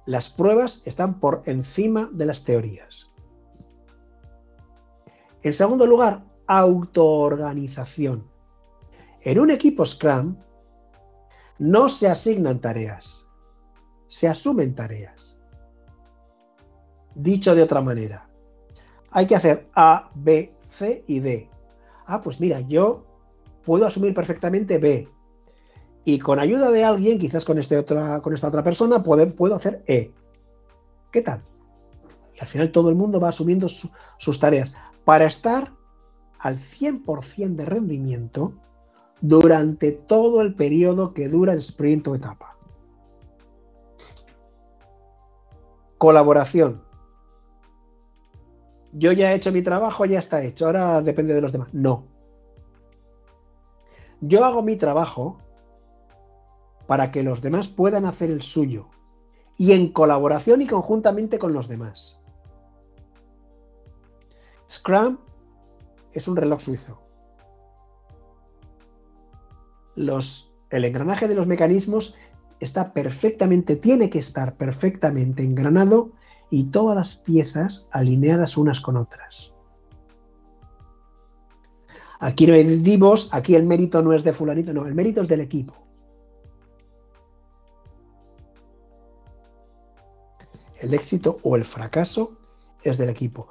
las 0.07 0.31
pruebas 0.31 0.83
están 0.87 1.21
por 1.21 1.43
encima 1.45 2.09
de 2.13 2.25
las 2.25 2.45
teorías. 2.45 3.11
En 5.43 5.53
segundo 5.53 5.87
lugar, 5.87 6.25
autoorganización. 6.47 8.27
En 9.21 9.39
un 9.39 9.51
equipo 9.51 9.85
Scrum 9.85 10.35
no 11.59 11.91
se 11.91 12.09
asignan 12.09 12.59
tareas, 12.59 13.29
se 14.09 14.27
asumen 14.27 14.75
tareas. 14.75 15.37
Dicho 17.15 17.55
de 17.55 17.63
otra 17.63 17.83
manera, 17.83 18.31
hay 19.11 19.27
que 19.27 19.37
hacer 19.37 19.69
A, 19.75 20.11
B, 20.15 20.55
C 20.71 21.05
y 21.07 21.21
D. 21.21 21.51
Ah, 22.07 22.23
pues 22.23 22.41
mira, 22.41 22.61
yo 22.61 23.05
puedo 23.63 23.87
asumir 23.87 24.15
perfectamente 24.15 24.79
B, 24.79 25.07
y 26.05 26.19
con 26.19 26.39
ayuda 26.39 26.71
de 26.71 26.85
alguien, 26.85 27.19
quizás 27.19 27.45
con, 27.45 27.59
este 27.59 27.77
otra, 27.77 28.21
con 28.21 28.35
esta 28.35 28.49
otra 28.49 28.65
persona, 28.65 29.03
puedo, 29.03 29.55
hacer 29.55 29.83
E. 29.87 30.13
¿Qué 31.13 31.23
tal? 31.23 31.43
Y 32.35 32.41
al 32.41 32.47
final 32.47 32.73
todo 32.73 32.89
el 32.89 32.95
mundo 32.95 33.21
va 33.21 33.29
asumiendo 33.29 33.69
sus 33.69 34.41
tareas 34.41 34.75
para 35.05 35.27
estar 35.27 35.73
al 36.39 36.59
100% 36.59 37.57
de 37.57 37.65
rendimiento 37.67 38.55
durante 39.21 39.93
todo 39.93 40.41
el 40.41 40.55
periodo 40.55 41.13
que 41.13 41.29
dura 41.29 41.53
el 41.53 41.59
sprint 41.59 42.09
o 42.09 42.15
etapa. 42.15 42.57
Colaboración. 45.99 46.83
Yo 48.93 49.13
ya 49.13 49.33
he 49.33 49.37
hecho 49.37 49.53
mi 49.53 49.63
trabajo, 49.63 50.07
ya 50.07 50.19
está 50.19 50.43
hecho, 50.43 50.67
ahora 50.67 51.03
depende 51.03 51.35
de 51.35 51.43
los 51.43 51.53
demás. 51.53 51.75
No. 51.75 52.07
Yo 54.23 54.45
hago 54.45 54.63
mi 54.63 54.77
trabajo 54.77 55.39
para 56.91 57.13
que 57.13 57.23
los 57.23 57.41
demás 57.41 57.69
puedan 57.69 58.05
hacer 58.05 58.33
el 58.33 58.43
suyo 58.43 58.89
y 59.57 59.71
en 59.71 59.93
colaboración 59.93 60.61
y 60.61 60.67
conjuntamente 60.67 61.39
con 61.39 61.53
los 61.53 61.69
demás. 61.69 62.21
Scrum 64.69 65.19
es 66.13 66.27
un 66.27 66.35
reloj 66.35 66.61
suizo. 66.61 67.01
El 69.95 70.85
engranaje 70.85 71.29
de 71.29 71.37
los 71.37 71.47
mecanismos 71.47 72.17
está 72.59 72.93
perfectamente, 72.93 73.77
tiene 73.77 74.11
que 74.11 74.19
estar 74.19 74.57
perfectamente 74.57 75.45
engranado 75.45 76.11
y 76.51 76.73
todas 76.73 76.97
las 76.97 77.15
piezas 77.15 77.89
alineadas 77.93 78.57
unas 78.57 78.81
con 78.81 78.97
otras. 78.97 79.55
Aquí 82.19 82.49
no 82.49 82.55
hay 82.55 82.99
aquí 83.31 83.55
el 83.55 83.65
mérito 83.65 84.03
no 84.03 84.13
es 84.13 84.25
de 84.25 84.33
fulanito, 84.33 84.73
no, 84.75 84.87
el 84.87 84.95
mérito 84.97 85.21
es 85.21 85.29
del 85.29 85.43
equipo. 85.43 85.90
El 90.81 90.95
éxito 90.95 91.39
o 91.43 91.57
el 91.57 91.65
fracaso 91.65 92.37
es 92.83 92.99
del 92.99 93.11
equipo. 93.11 93.49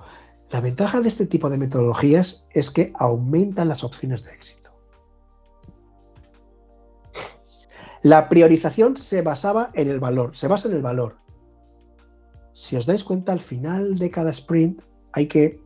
La 0.49 0.61
ventaja 0.61 0.99
de 0.99 1.07
este 1.07 1.27
tipo 1.27 1.49
de 1.49 1.59
metodologías 1.59 2.45
es 2.51 2.71
que 2.71 2.91
aumentan 2.95 3.69
las 3.69 3.83
opciones 3.83 4.23
de 4.23 4.33
éxito. 4.33 4.71
La 8.01 8.29
priorización 8.29 8.97
se 8.97 9.21
basaba 9.21 9.71
en 9.73 9.89
el 9.89 9.99
valor, 9.99 10.35
se 10.35 10.47
basa 10.47 10.67
en 10.67 10.75
el 10.75 10.81
valor. 10.81 11.17
Si 12.53 12.75
os 12.75 12.85
dais 12.85 13.03
cuenta, 13.03 13.31
al 13.31 13.39
final 13.39 13.99
de 13.99 14.09
cada 14.09 14.31
sprint 14.31 14.81
hay 15.11 15.27
que 15.27 15.61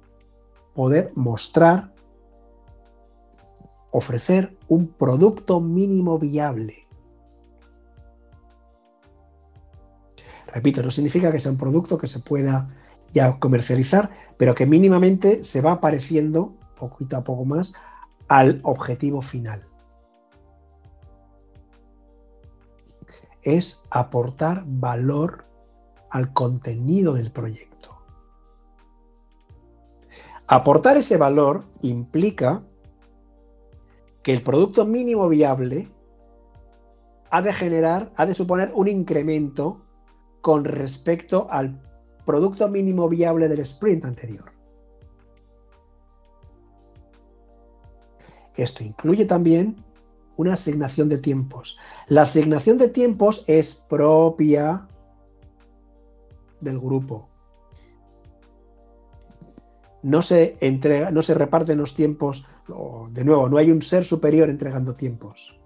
poder 0.73 1.11
mostrar, 1.15 1.93
ofrecer 3.91 4.57
un 4.67 4.87
producto 4.87 5.61
mínimo 5.61 6.19
viable. 6.19 6.87
Repito, 10.53 10.81
no 10.83 10.91
significa 10.91 11.31
que 11.31 11.41
sea 11.41 11.51
un 11.51 11.57
producto 11.57 11.97
que 11.97 12.07
se 12.07 12.19
pueda 12.19 12.69
ya 13.11 13.39
comercializar, 13.39 14.09
pero 14.37 14.55
que 14.55 14.65
mínimamente 14.65 15.43
se 15.43 15.61
va 15.61 15.81
pareciendo 15.81 16.55
poquito 16.75 17.17
a 17.17 17.23
poco 17.23 17.45
más 17.45 17.73
al 18.27 18.59
objetivo 18.63 19.21
final. 19.21 19.67
es 23.43 23.85
aportar 23.89 24.63
valor 24.65 25.45
al 26.09 26.33
contenido 26.33 27.13
del 27.13 27.31
proyecto. 27.31 27.89
Aportar 30.47 30.97
ese 30.97 31.17
valor 31.17 31.65
implica 31.81 32.63
que 34.21 34.33
el 34.33 34.43
producto 34.43 34.85
mínimo 34.85 35.27
viable 35.27 35.89
ha 37.29 37.41
de 37.41 37.53
generar, 37.53 38.11
ha 38.15 38.25
de 38.25 38.35
suponer 38.35 38.71
un 38.73 38.87
incremento 38.87 39.81
con 40.43 40.65
respecto 40.65 41.47
al 41.49 41.79
producto 42.25 42.67
mínimo 42.67 43.07
viable 43.07 43.47
del 43.47 43.61
sprint 43.61 44.03
anterior. 44.03 44.51
Esto 48.57 48.83
incluye 48.83 49.25
también 49.25 49.81
una 50.35 50.55
asignación 50.55 51.07
de 51.07 51.17
tiempos. 51.17 51.77
La 52.07 52.23
asignación 52.23 52.77
de 52.77 52.89
tiempos 52.89 53.45
es 53.47 53.73
propia 53.73 54.85
del 56.59 56.77
grupo. 56.77 57.29
No 60.01 60.21
se 60.21 60.57
entrega, 60.59 61.09
no 61.09 61.23
se 61.23 61.35
reparten 61.35 61.77
los 61.77 61.95
tiempos. 61.95 62.45
De 63.11 63.23
nuevo, 63.23 63.47
no 63.47 63.55
hay 63.55 63.71
un 63.71 63.81
ser 63.81 64.03
superior 64.03 64.49
entregando 64.49 64.93
tiempos. 64.95 65.57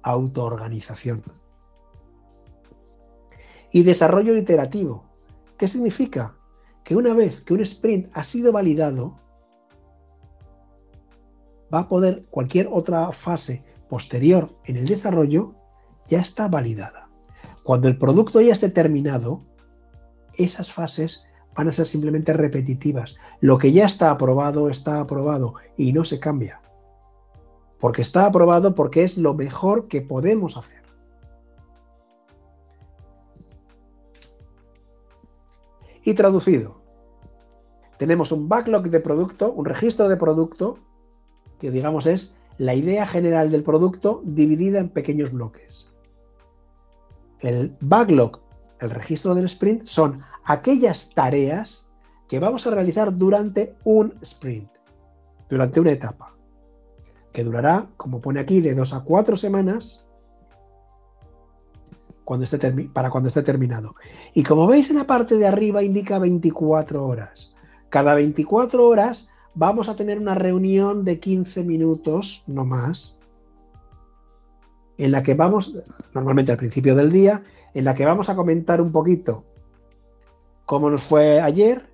Autoorganización. 0.00 1.22
Y 3.76 3.82
desarrollo 3.82 4.34
iterativo. 4.34 5.04
¿Qué 5.58 5.68
significa? 5.68 6.34
Que 6.82 6.96
una 6.96 7.12
vez 7.12 7.42
que 7.42 7.52
un 7.52 7.60
sprint 7.60 8.08
ha 8.14 8.24
sido 8.24 8.50
validado, 8.50 9.20
va 11.72 11.80
a 11.80 11.88
poder 11.88 12.24
cualquier 12.30 12.70
otra 12.72 13.12
fase 13.12 13.66
posterior 13.90 14.48
en 14.64 14.78
el 14.78 14.86
desarrollo 14.86 15.54
ya 16.08 16.20
está 16.20 16.48
validada. 16.48 17.10
Cuando 17.64 17.88
el 17.88 17.98
producto 17.98 18.40
ya 18.40 18.52
esté 18.52 18.70
terminado, 18.70 19.42
esas 20.38 20.72
fases 20.72 21.26
van 21.54 21.68
a 21.68 21.74
ser 21.74 21.86
simplemente 21.86 22.32
repetitivas. 22.32 23.16
Lo 23.42 23.58
que 23.58 23.72
ya 23.72 23.84
está 23.84 24.10
aprobado 24.10 24.70
está 24.70 25.00
aprobado 25.00 25.52
y 25.76 25.92
no 25.92 26.06
se 26.06 26.18
cambia. 26.18 26.62
Porque 27.78 28.00
está 28.00 28.24
aprobado 28.24 28.74
porque 28.74 29.04
es 29.04 29.18
lo 29.18 29.34
mejor 29.34 29.86
que 29.86 30.00
podemos 30.00 30.56
hacer. 30.56 30.85
Y 36.06 36.14
traducido, 36.14 36.80
tenemos 37.98 38.30
un 38.30 38.48
backlog 38.48 38.90
de 38.90 39.00
producto, 39.00 39.52
un 39.52 39.64
registro 39.64 40.08
de 40.08 40.16
producto 40.16 40.78
que 41.58 41.72
digamos 41.72 42.06
es 42.06 42.32
la 42.58 42.76
idea 42.76 43.08
general 43.08 43.50
del 43.50 43.64
producto 43.64 44.22
dividida 44.24 44.78
en 44.78 44.88
pequeños 44.88 45.32
bloques. 45.32 45.90
El 47.40 47.76
backlog, 47.80 48.38
el 48.78 48.90
registro 48.90 49.34
del 49.34 49.46
sprint, 49.46 49.86
son 49.86 50.22
aquellas 50.44 51.12
tareas 51.12 51.92
que 52.28 52.38
vamos 52.38 52.68
a 52.68 52.70
realizar 52.70 53.12
durante 53.18 53.74
un 53.82 54.14
sprint, 54.22 54.70
durante 55.48 55.80
una 55.80 55.90
etapa, 55.90 56.36
que 57.32 57.42
durará, 57.42 57.88
como 57.96 58.20
pone 58.20 58.38
aquí, 58.38 58.60
de 58.60 58.76
dos 58.76 58.94
a 58.94 59.02
cuatro 59.02 59.36
semanas 59.36 60.05
para 62.92 63.10
cuando 63.10 63.28
esté 63.28 63.42
terminado. 63.42 63.94
Y 64.34 64.42
como 64.42 64.66
veis 64.66 64.90
en 64.90 64.96
la 64.96 65.06
parte 65.06 65.36
de 65.36 65.46
arriba 65.46 65.82
indica 65.82 66.18
24 66.18 67.06
horas. 67.06 67.54
Cada 67.88 68.14
24 68.14 68.86
horas 68.86 69.28
vamos 69.54 69.88
a 69.88 69.96
tener 69.96 70.18
una 70.18 70.34
reunión 70.34 71.04
de 71.04 71.20
15 71.20 71.64
minutos, 71.64 72.42
no 72.46 72.64
más, 72.64 73.16
en 74.98 75.12
la 75.12 75.22
que 75.22 75.34
vamos, 75.34 75.74
normalmente 76.14 76.52
al 76.52 76.58
principio 76.58 76.94
del 76.94 77.12
día, 77.12 77.42
en 77.74 77.84
la 77.84 77.94
que 77.94 78.04
vamos 78.04 78.28
a 78.28 78.36
comentar 78.36 78.80
un 78.80 78.92
poquito 78.92 79.44
cómo 80.64 80.90
nos 80.90 81.04
fue 81.04 81.40
ayer, 81.40 81.88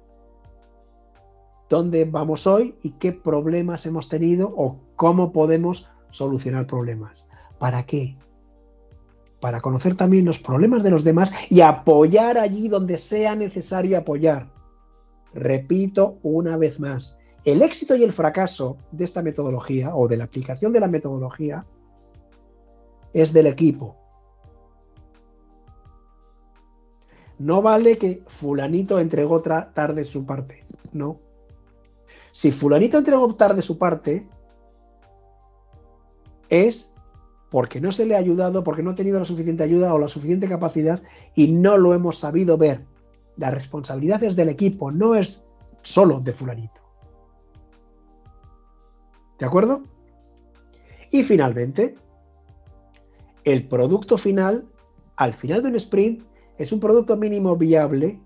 dónde 1.69 2.05
vamos 2.05 2.47
hoy 2.47 2.75
y 2.83 2.93
qué 2.93 3.13
problemas 3.13 3.87
hemos 3.87 4.09
tenido 4.09 4.53
o 4.57 4.79
cómo 4.97 5.33
podemos 5.33 5.89
solucionar 6.11 6.67
problemas. 6.67 7.29
¿Para 7.59 7.85
qué? 7.85 8.17
Para 9.43 9.61
conocer 9.61 9.97
también 9.97 10.25
los 10.25 10.39
problemas 10.39 10.85
de 10.85 10.91
los 10.91 11.03
demás 11.03 11.33
y 11.51 11.63
apoyar 11.63 12.39
allí 12.39 12.69
donde 12.69 12.97
sea 12.97 13.35
necesario 13.35 13.99
apoyar. 13.99 14.49
Repito 15.35 16.21
una 16.23 16.57
vez 16.57 16.79
más, 16.79 17.19
el 17.45 17.61
éxito 17.61 17.97
y 17.97 18.05
el 18.05 18.13
fracaso 18.13 18.77
de 18.93 19.05
esta 19.05 19.21
metodología 19.21 19.97
o 19.97 20.07
de 20.07 20.17
la 20.17 20.25
aplicación 20.25 20.73
de 20.73 20.79
la 20.79 20.87
metodología 20.87 21.67
es 23.13 23.33
del 23.33 23.49
equipo. 23.49 23.97
No 27.41 27.63
vale 27.63 27.99
que 27.99 28.23
fulanito 28.29 29.01
entregó 29.01 29.43
tarde 29.43 30.05
su 30.05 30.25
parte, 30.25 30.65
no. 30.93 31.19
Si 32.31 32.53
fulanito 32.53 32.97
entregó 32.97 33.35
tarde 33.35 33.61
su 33.61 33.77
parte, 33.77 34.29
es 36.49 36.92
porque 37.53 37.83
no 37.83 37.93
se 37.93 38.07
le 38.07 38.17
ha 38.17 38.19
ayudado, 38.19 38.65
porque 38.65 38.83
no 38.83 38.93
ha 38.93 38.95
tenido 38.95 39.19
la 39.19 39.27
suficiente 39.27 39.63
ayuda 39.63 39.93
o 39.93 39.99
la 39.99 40.09
suficiente 40.09 40.49
capacidad 40.49 41.03
y 41.35 41.49
no 41.49 41.77
lo 41.77 41.93
hemos 41.93 42.19
sabido 42.19 42.57
ver. 42.57 42.87
La 43.37 43.51
responsabilidad 43.51 44.25
es 44.25 44.37
del 44.37 44.49
equipo, 44.49 44.91
no 44.91 45.15
es 45.15 45.45
solo 45.83 46.21
de 46.21 46.33
fulanito. 46.33 46.81
¿De 49.39 49.45
acuerdo? 49.45 49.83
Y 51.11 51.25
finalmente, 51.25 51.95
el 53.45 53.69
producto 53.69 54.17
final, 54.17 54.67
al 55.17 55.35
final 55.35 55.63
de 55.63 55.69
un 55.69 55.77
sprint, 55.77 56.25
es 56.57 56.73
un 56.73 56.81
producto 56.81 57.19
mínimo 57.19 57.55
viable 57.55 58.19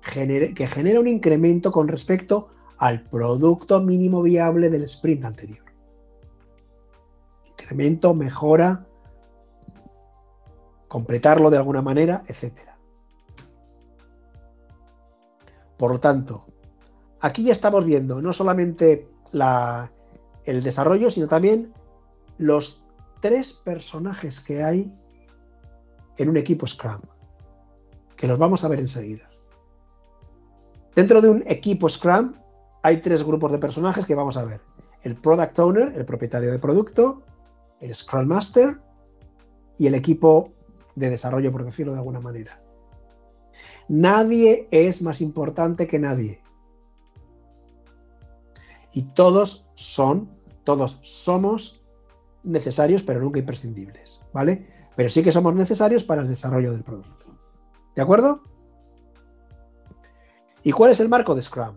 que 0.00 0.66
genera 0.68 1.00
un 1.00 1.08
incremento 1.08 1.72
con 1.72 1.88
respecto 1.88 2.50
al 2.76 3.02
producto 3.02 3.80
mínimo 3.80 4.22
viable 4.22 4.70
del 4.70 4.84
sprint 4.84 5.24
anterior. 5.24 5.67
Mejora, 8.14 8.86
completarlo 10.88 11.50
de 11.50 11.56
alguna 11.56 11.82
manera, 11.82 12.24
etc. 12.26 12.52
Por 15.76 15.92
lo 15.92 16.00
tanto, 16.00 16.46
aquí 17.20 17.44
ya 17.44 17.52
estamos 17.52 17.84
viendo 17.84 18.20
no 18.20 18.32
solamente 18.32 19.08
la, 19.32 19.92
el 20.44 20.62
desarrollo, 20.62 21.10
sino 21.10 21.28
también 21.28 21.72
los 22.38 22.86
tres 23.20 23.52
personajes 23.52 24.40
que 24.40 24.64
hay 24.64 24.92
en 26.16 26.28
un 26.28 26.36
equipo 26.36 26.66
Scrum, 26.66 27.00
que 28.16 28.26
los 28.26 28.38
vamos 28.38 28.64
a 28.64 28.68
ver 28.68 28.80
enseguida. 28.80 29.28
Dentro 30.96 31.20
de 31.20 31.28
un 31.28 31.44
equipo 31.46 31.88
Scrum 31.88 32.34
hay 32.82 33.00
tres 33.00 33.22
grupos 33.22 33.52
de 33.52 33.58
personajes 33.58 34.06
que 34.06 34.14
vamos 34.14 34.36
a 34.36 34.44
ver. 34.44 34.60
El 35.02 35.14
Product 35.14 35.58
Owner, 35.58 35.92
el 35.94 36.04
propietario 36.04 36.50
del 36.50 36.60
producto, 36.60 37.22
Scrum 37.92 38.26
Master 38.26 38.80
y 39.78 39.86
el 39.86 39.94
equipo 39.94 40.52
de 40.94 41.10
desarrollo, 41.10 41.52
por 41.52 41.64
decirlo 41.64 41.92
de 41.92 41.98
alguna 41.98 42.20
manera. 42.20 42.60
Nadie 43.88 44.68
es 44.70 45.00
más 45.00 45.20
importante 45.20 45.86
que 45.86 45.98
nadie. 45.98 46.42
Y 48.92 49.02
todos 49.14 49.68
son 49.74 50.38
todos 50.68 50.98
somos 51.00 51.80
necesarios, 52.44 53.02
pero 53.02 53.20
nunca 53.20 53.38
imprescindibles, 53.38 54.20
¿vale? 54.34 54.66
Pero 54.96 55.08
sí 55.08 55.22
que 55.22 55.32
somos 55.32 55.54
necesarios 55.54 56.04
para 56.04 56.20
el 56.20 56.28
desarrollo 56.28 56.72
del 56.72 56.82
producto. 56.82 57.24
¿De 57.96 58.02
acuerdo? 58.02 58.42
¿Y 60.62 60.72
cuál 60.72 60.90
es 60.90 61.00
el 61.00 61.08
marco 61.08 61.34
de 61.34 61.40
Scrum? 61.40 61.74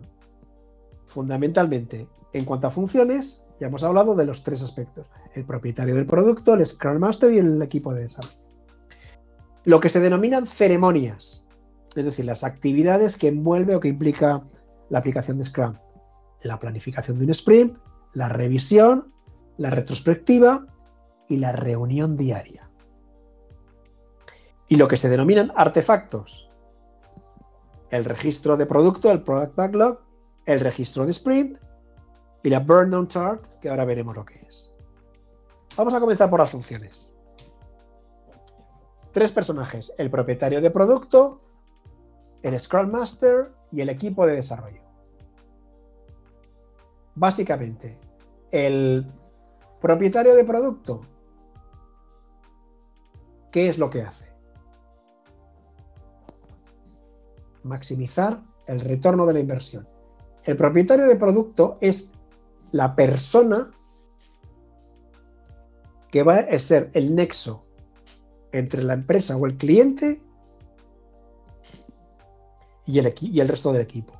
Fundamentalmente, 1.06 2.06
en 2.34 2.44
cuanto 2.44 2.66
a 2.66 2.70
funciones, 2.70 3.41
ya 3.62 3.68
hemos 3.68 3.84
hablado 3.84 4.16
de 4.16 4.24
los 4.24 4.42
tres 4.42 4.60
aspectos, 4.60 5.06
el 5.34 5.44
propietario 5.44 5.94
del 5.94 6.04
producto, 6.04 6.54
el 6.54 6.66
Scrum 6.66 6.98
Master 6.98 7.32
y 7.32 7.38
el 7.38 7.62
equipo 7.62 7.94
de 7.94 8.00
desarrollo. 8.00 8.36
Lo 9.62 9.78
que 9.78 9.88
se 9.88 10.00
denominan 10.00 10.48
ceremonias, 10.48 11.46
es 11.94 12.04
decir, 12.04 12.24
las 12.24 12.42
actividades 12.42 13.16
que 13.16 13.28
envuelve 13.28 13.76
o 13.76 13.80
que 13.80 13.86
implica 13.86 14.42
la 14.90 14.98
aplicación 14.98 15.38
de 15.38 15.44
Scrum. 15.44 15.76
La 16.42 16.58
planificación 16.58 17.20
de 17.20 17.24
un 17.26 17.30
sprint, 17.30 17.78
la 18.14 18.28
revisión, 18.28 19.12
la 19.58 19.70
retrospectiva 19.70 20.66
y 21.28 21.36
la 21.36 21.52
reunión 21.52 22.16
diaria. 22.16 22.68
Y 24.66 24.74
lo 24.74 24.88
que 24.88 24.96
se 24.96 25.08
denominan 25.08 25.52
artefactos. 25.54 26.50
El 27.90 28.06
registro 28.06 28.56
de 28.56 28.66
producto, 28.66 29.12
el 29.12 29.22
product 29.22 29.54
backlog, 29.54 30.00
el 30.46 30.58
registro 30.58 31.06
de 31.06 31.12
sprint 31.12 31.61
y 32.42 32.50
la 32.50 32.60
burn 32.60 32.90
down 32.90 33.08
chart, 33.08 33.46
que 33.60 33.68
ahora 33.68 33.84
veremos 33.84 34.16
lo 34.16 34.24
que 34.24 34.34
es. 34.46 34.70
Vamos 35.76 35.94
a 35.94 36.00
comenzar 36.00 36.28
por 36.28 36.40
las 36.40 36.50
funciones. 36.50 37.12
Tres 39.12 39.32
personajes, 39.32 39.92
el 39.98 40.10
propietario 40.10 40.60
de 40.60 40.70
producto, 40.70 41.40
el 42.42 42.58
Scrum 42.58 42.90
Master 42.90 43.52
y 43.70 43.80
el 43.80 43.88
equipo 43.88 44.26
de 44.26 44.36
desarrollo. 44.36 44.82
Básicamente, 47.14 47.98
el 48.50 49.06
propietario 49.80 50.34
de 50.34 50.44
producto, 50.44 51.02
¿qué 53.50 53.68
es 53.68 53.78
lo 53.78 53.90
que 53.90 54.02
hace? 54.02 54.32
Maximizar 57.62 58.40
el 58.66 58.80
retorno 58.80 59.26
de 59.26 59.34
la 59.34 59.40
inversión. 59.40 59.86
El 60.44 60.56
propietario 60.56 61.06
de 61.06 61.16
producto 61.16 61.76
es 61.80 62.11
la 62.72 62.96
persona 62.96 63.70
que 66.10 66.22
va 66.22 66.36
a 66.36 66.58
ser 66.58 66.90
el 66.94 67.14
nexo 67.14 67.64
entre 68.50 68.82
la 68.82 68.94
empresa 68.94 69.36
o 69.36 69.46
el 69.46 69.56
cliente 69.56 70.20
y 72.84 72.98
el, 72.98 73.14
y 73.20 73.40
el 73.40 73.48
resto 73.48 73.72
del 73.72 73.82
equipo. 73.82 74.14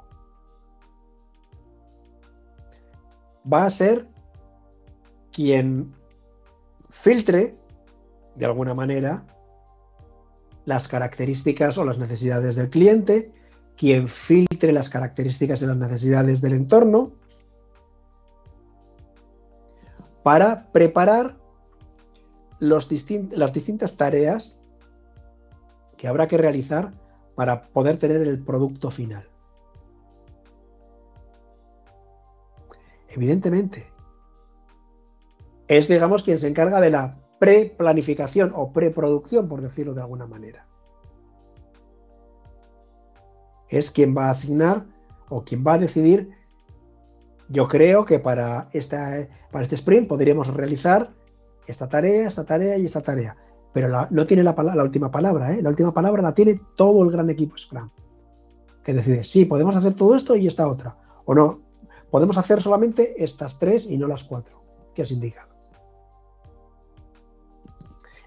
Va 3.52 3.64
a 3.64 3.70
ser 3.70 4.06
quien 5.32 5.94
filtre, 6.90 7.56
de 8.36 8.46
alguna 8.46 8.74
manera, 8.74 9.26
las 10.64 10.88
características 10.88 11.76
o 11.76 11.84
las 11.84 11.98
necesidades 11.98 12.54
del 12.54 12.70
cliente, 12.70 13.32
quien 13.76 14.08
filtre 14.08 14.72
las 14.72 14.90
características 14.90 15.60
y 15.62 15.66
las 15.66 15.76
necesidades 15.76 16.40
del 16.40 16.54
entorno, 16.54 17.12
para 20.22 20.70
preparar 20.72 21.36
las 22.60 22.88
distintas 22.88 23.96
tareas 23.96 24.60
que 25.96 26.08
habrá 26.08 26.28
que 26.28 26.38
realizar 26.38 26.92
para 27.34 27.64
poder 27.68 27.98
tener 27.98 28.22
el 28.22 28.42
producto 28.42 28.90
final. 28.90 29.28
Evidentemente, 33.08 33.92
es, 35.68 35.88
digamos, 35.88 36.22
quien 36.22 36.38
se 36.38 36.48
encarga 36.48 36.80
de 36.80 36.90
la 36.90 37.18
preplanificación 37.38 38.52
o 38.54 38.72
preproducción, 38.72 39.48
por 39.48 39.60
decirlo 39.60 39.94
de 39.94 40.02
alguna 40.02 40.26
manera. 40.26 40.66
Es 43.68 43.90
quien 43.90 44.16
va 44.16 44.26
a 44.26 44.30
asignar 44.30 44.84
o 45.28 45.42
quien 45.42 45.64
va 45.66 45.74
a 45.74 45.78
decidir. 45.78 46.30
Yo 47.52 47.68
creo 47.68 48.04
que 48.04 48.18
para, 48.18 48.68
este 48.72 49.74
sprint 49.74 50.08
podríamos 50.08 50.48
realizar 50.48 51.12
esta 51.66 51.88
tarea, 51.88 52.26
esta 52.26 52.44
tarea 52.44 52.76
y 52.78 52.86
esta 52.86 53.02
tarea 53.02 53.36
pero 53.72 53.88
no 54.10 54.26
tiene 54.26 54.42
la, 54.42 54.52
la 54.52 54.82
última 54.82 55.10
palabra, 55.10 55.54
¿eh? 55.54 55.62
la 55.62 55.70
última 55.70 55.94
palabra 55.94 56.22
la 56.22 56.34
tiene 56.34 56.60
todo 56.76 57.02
el 57.02 57.10
gran 57.10 57.30
equipo 57.30 57.56
Scrum, 57.56 57.90
que 58.84 58.92
decide, 58.92 59.24
sí, 59.24 59.46
podemos 59.46 59.74
hacer 59.74 59.94
todo 59.94 60.14
esto 60.14 60.36
y 60.36 60.46
esta 60.46 60.68
otra, 60.68 60.96
o 61.24 61.34
no, 61.34 61.60
podemos 62.10 62.36
hacer 62.36 62.60
solamente 62.60 63.22
estas 63.22 63.58
tres 63.58 63.86
y 63.86 63.96
no 63.96 64.06
las 64.06 64.24
cuatro 64.24 64.60
que 64.94 65.02
has 65.02 65.10
indicado. 65.10 65.52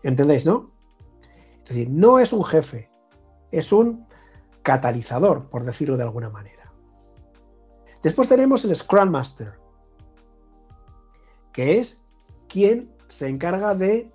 ¿Entendéis, 0.01 0.45
no? 0.45 0.71
Es 1.63 1.69
decir, 1.69 1.89
no 1.89 2.19
es 2.19 2.33
un 2.33 2.43
jefe, 2.43 2.89
es 3.51 3.71
un 3.71 4.07
catalizador, 4.63 5.49
por 5.49 5.63
decirlo 5.63 5.97
de 5.97 6.03
alguna 6.03 6.29
manera. 6.29 6.64
Después 8.05 8.29
tenemos 8.29 8.63
el 8.63 8.75
Scrum 8.75 9.09
Master, 9.09 9.53
que 11.51 11.79
es 11.79 12.05
quien 12.47 12.93
se 13.07 13.27
encarga 13.27 13.73
de 13.73 14.11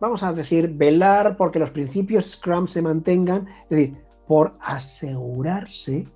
vamos 0.00 0.22
a 0.22 0.32
decir, 0.32 0.70
velar 0.70 1.36
porque 1.36 1.58
los 1.58 1.70
principios 1.72 2.32
Scrum 2.32 2.66
se 2.66 2.80
mantengan, 2.80 3.48
es 3.64 3.68
decir, 3.68 4.04
por 4.26 4.56
asegurarse 4.60 6.08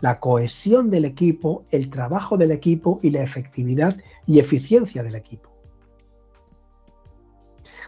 la 0.00 0.20
cohesión 0.20 0.90
del 0.90 1.06
equipo, 1.06 1.64
el 1.70 1.88
trabajo 1.88 2.36
del 2.36 2.50
equipo 2.50 3.00
y 3.02 3.08
la 3.08 3.22
efectividad 3.22 3.96
y 4.26 4.40
eficiencia 4.40 5.02
del 5.02 5.14
equipo. 5.14 5.48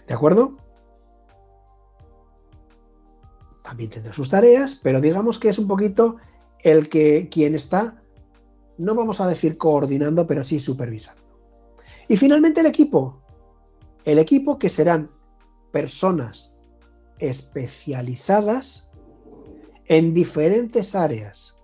¿De 0.08 0.14
acuerdo? 0.14 0.56
También 3.62 3.90
tendrá 3.90 4.14
sus 4.14 4.30
tareas, 4.30 4.74
pero 4.74 5.02
digamos 5.02 5.38
que 5.38 5.50
es 5.50 5.58
un 5.58 5.68
poquito 5.68 6.16
el 6.62 6.88
que 6.88 7.28
quien 7.28 7.54
está, 7.54 8.02
no 8.78 8.94
vamos 8.94 9.20
a 9.20 9.26
decir 9.26 9.58
coordinando, 9.58 10.26
pero 10.26 10.44
sí 10.44 10.60
supervisando. 10.60 11.22
Y 12.08 12.16
finalmente 12.16 12.60
el 12.60 12.66
equipo. 12.66 13.20
El 14.04 14.18
equipo 14.18 14.58
que 14.58 14.68
serán 14.68 15.10
personas 15.70 16.52
especializadas 17.18 18.90
en 19.86 20.14
diferentes 20.14 20.94
áreas 20.94 21.60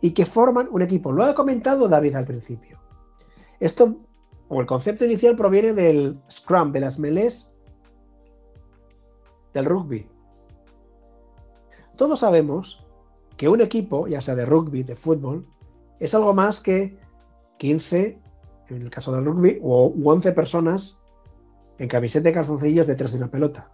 y 0.00 0.10
que 0.10 0.26
forman 0.26 0.68
un 0.70 0.82
equipo. 0.82 1.12
Lo 1.12 1.24
ha 1.24 1.34
comentado 1.34 1.88
David 1.88 2.16
al 2.16 2.24
principio. 2.24 2.80
Esto, 3.60 3.96
o 4.48 4.60
el 4.60 4.66
concepto 4.66 5.04
inicial, 5.04 5.36
proviene 5.36 5.72
del 5.72 6.20
Scrum, 6.30 6.72
de 6.72 6.80
las 6.80 6.98
melés 6.98 7.54
del 9.54 9.64
rugby. 9.64 10.08
Todos 11.96 12.20
sabemos 12.20 12.81
que 13.42 13.48
un 13.48 13.60
equipo, 13.60 14.06
ya 14.06 14.22
sea 14.22 14.36
de 14.36 14.46
rugby, 14.46 14.84
de 14.84 14.94
fútbol, 14.94 15.44
es 15.98 16.14
algo 16.14 16.32
más 16.32 16.60
que 16.60 16.96
15, 17.58 18.22
en 18.68 18.82
el 18.82 18.88
caso 18.88 19.10
del 19.10 19.24
rugby, 19.24 19.58
o 19.64 19.92
11 20.04 20.30
personas 20.30 21.02
en 21.78 21.88
camiseta 21.88 22.28
de 22.28 22.34
calzoncillos 22.34 22.86
detrás 22.86 23.10
de 23.10 23.18
una 23.18 23.32
pelota. 23.32 23.68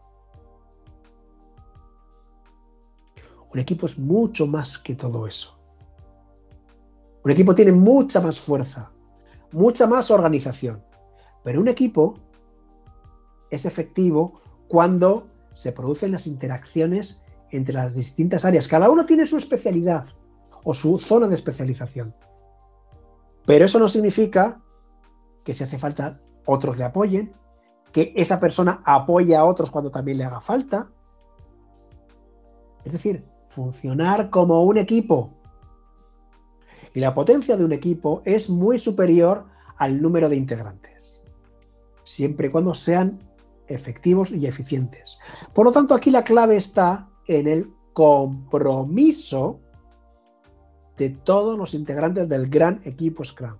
Un 3.53 3.59
equipo 3.59 3.85
es 3.85 3.99
mucho 3.99 4.47
más 4.47 4.79
que 4.79 4.95
todo 4.95 5.27
eso. 5.27 5.59
Un 7.23 7.31
equipo 7.31 7.55
tiene 7.55 7.73
mucha 7.73 8.23
más 8.23 8.41
fuerza, 8.41 8.91
mucha 9.53 9.87
más 9.87 10.11
organización. 10.11 10.83
Pero 11.45 11.61
un 11.61 11.69
equipo 11.69 12.15
es 13.51 13.67
efectivo 13.67 14.41
cuando 14.67 15.27
se 15.53 15.73
producen 15.73 16.13
las 16.13 16.27
interacciones 16.27 17.23
entre 17.51 17.75
las 17.75 17.95
distintas 17.95 18.45
áreas. 18.45 18.69
Cada 18.69 18.91
uno 18.91 19.07
tiene 19.07 19.27
su 19.27 19.37
especialidad 19.37 20.07
o 20.65 20.75
su 20.75 20.99
zona 20.99 21.29
de 21.29 21.35
especialización. 21.35 22.15
Pero 23.47 23.65
eso 23.65 23.79
no 23.79 23.89
significa 23.89 24.61
que 25.45 25.55
si 25.55 25.65
hace 25.65 25.79
falta 25.79 26.21
otros 26.45 26.77
le 26.77 26.85
apoyen, 26.85 27.33
que 27.93 28.13
esa 28.17 28.39
persona 28.39 28.81
apoye 28.85 29.35
a 29.35 29.45
otros 29.45 29.71
cuando 29.71 29.91
también 29.91 30.19
le 30.19 30.25
haga 30.25 30.41
falta. 30.41 30.91
Es 32.85 32.93
decir, 32.93 33.25
funcionar 33.49 34.31
como 34.31 34.65
un 34.65 34.79
equipo. 34.79 35.33
Y 36.93 37.01
la 37.01 37.15
potencia 37.15 37.57
de 37.57 37.65
un 37.65 37.73
equipo 37.73 38.23
es 38.25 38.49
muy 38.49 38.79
superior 38.79 39.47
al 39.77 40.03
número 40.03 40.29
de 40.29 40.37
integrantes, 40.37 41.23
siempre 42.05 42.49
y 42.49 42.51
cuando 42.51 42.75
sean 42.75 43.23
efectivos 43.69 44.31
y 44.31 44.47
eficientes. 44.47 45.19
Por 45.55 45.65
lo 45.67 45.73
tanto, 45.73 45.95
aquí 45.95 46.11
la 46.11 46.25
clave 46.25 46.57
está 46.57 47.09
en 47.29 47.47
el 47.47 47.71
compromiso 47.93 49.61
de 50.97 51.11
todos 51.11 51.57
los 51.57 51.75
integrantes 51.75 52.29
del 52.29 52.49
gran 52.49 52.81
equipo 52.85 53.25
Scrum. 53.25 53.57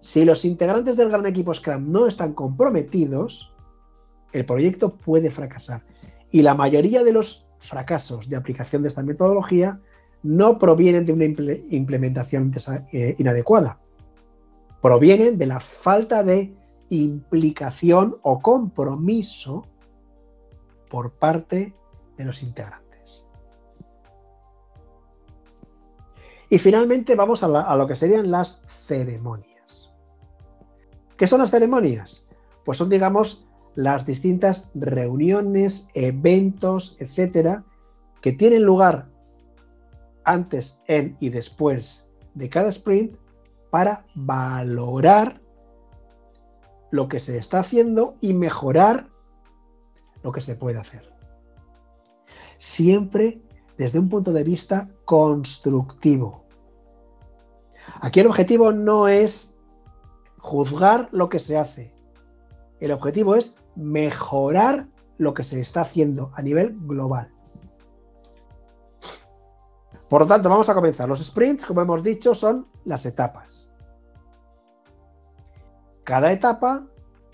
Si 0.00 0.24
los 0.24 0.44
integrantes 0.44 0.96
del 0.96 1.08
gran 1.08 1.26
equipo 1.26 1.54
Scrum 1.54 1.90
no 1.90 2.06
están 2.06 2.34
comprometidos, 2.34 3.52
el 4.32 4.44
proyecto 4.44 4.94
puede 4.94 5.30
fracasar. 5.30 5.82
Y 6.30 6.42
la 6.42 6.54
mayoría 6.54 7.02
de 7.02 7.12
los 7.12 7.46
fracasos 7.58 8.28
de 8.28 8.36
aplicación 8.36 8.82
de 8.82 8.88
esta 8.88 9.02
metodología 9.02 9.80
no 10.22 10.58
provienen 10.58 11.06
de 11.06 11.12
una 11.12 11.24
implementación 11.24 12.52
eh, 12.92 13.14
inadecuada, 13.18 13.80
provienen 14.82 15.38
de 15.38 15.46
la 15.46 15.60
falta 15.60 16.22
de 16.22 16.52
implicación 16.90 18.16
o 18.22 18.40
compromiso 18.40 19.64
por 20.88 21.12
parte 21.12 21.74
de 22.16 22.24
los 22.24 22.42
integrantes. 22.42 23.26
Y 26.48 26.58
finalmente 26.58 27.14
vamos 27.14 27.42
a, 27.42 27.76
lo 27.76 27.86
que 27.86 27.96
serían 27.96 28.30
las 28.30 28.60
ceremonias. 28.68 29.90
¿Qué 31.16 31.26
son 31.26 31.40
las 31.40 31.50
ceremonias? 31.50 32.24
Pues 32.64 32.78
son, 32.78 32.88
digamos, 32.88 33.46
las 33.74 34.06
distintas 34.06 34.70
reuniones, 34.74 35.88
eventos, 35.94 36.96
etcétera, 37.00 37.64
que 38.20 38.32
tienen 38.32 38.62
lugar 38.62 39.06
antes, 40.24 40.80
en 40.86 41.16
y 41.20 41.28
después 41.30 42.08
de 42.34 42.48
cada 42.48 42.68
sprint 42.68 43.16
para 43.70 44.04
valorar 44.14 45.40
lo 46.90 47.08
que 47.08 47.20
se 47.20 47.36
está 47.36 47.60
haciendo 47.60 48.16
y 48.20 48.32
mejorar 48.32 49.08
lo 50.22 50.32
que 50.32 50.40
se 50.40 50.54
puede 50.54 50.78
hacer. 50.78 51.05
Siempre 52.58 53.40
desde 53.76 53.98
un 53.98 54.08
punto 54.08 54.32
de 54.32 54.44
vista 54.44 54.90
constructivo. 55.04 56.44
Aquí 58.00 58.20
el 58.20 58.26
objetivo 58.26 58.72
no 58.72 59.08
es 59.08 59.56
juzgar 60.38 61.08
lo 61.12 61.28
que 61.28 61.40
se 61.40 61.56
hace. 61.56 61.94
El 62.80 62.92
objetivo 62.92 63.34
es 63.34 63.56
mejorar 63.74 64.86
lo 65.18 65.34
que 65.34 65.44
se 65.44 65.60
está 65.60 65.82
haciendo 65.82 66.30
a 66.34 66.42
nivel 66.42 66.76
global. 66.80 67.32
Por 70.08 70.22
lo 70.22 70.26
tanto, 70.26 70.48
vamos 70.48 70.68
a 70.68 70.74
comenzar. 70.74 71.08
Los 71.08 71.24
sprints, 71.24 71.66
como 71.66 71.82
hemos 71.82 72.02
dicho, 72.02 72.34
son 72.34 72.68
las 72.84 73.06
etapas. 73.06 73.72
Cada 76.04 76.30
etapa 76.30 76.86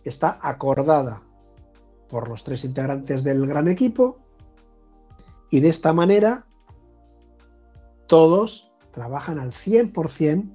está 0.04 0.38
acordada 0.40 1.22
por 2.08 2.28
los 2.28 2.42
tres 2.44 2.64
integrantes 2.64 3.22
del 3.22 3.46
gran 3.46 3.68
equipo 3.68 4.21
y 5.52 5.60
de 5.60 5.68
esta 5.68 5.92
manera 5.92 6.46
todos 8.08 8.72
trabajan 8.90 9.38
al 9.38 9.52
100% 9.52 10.50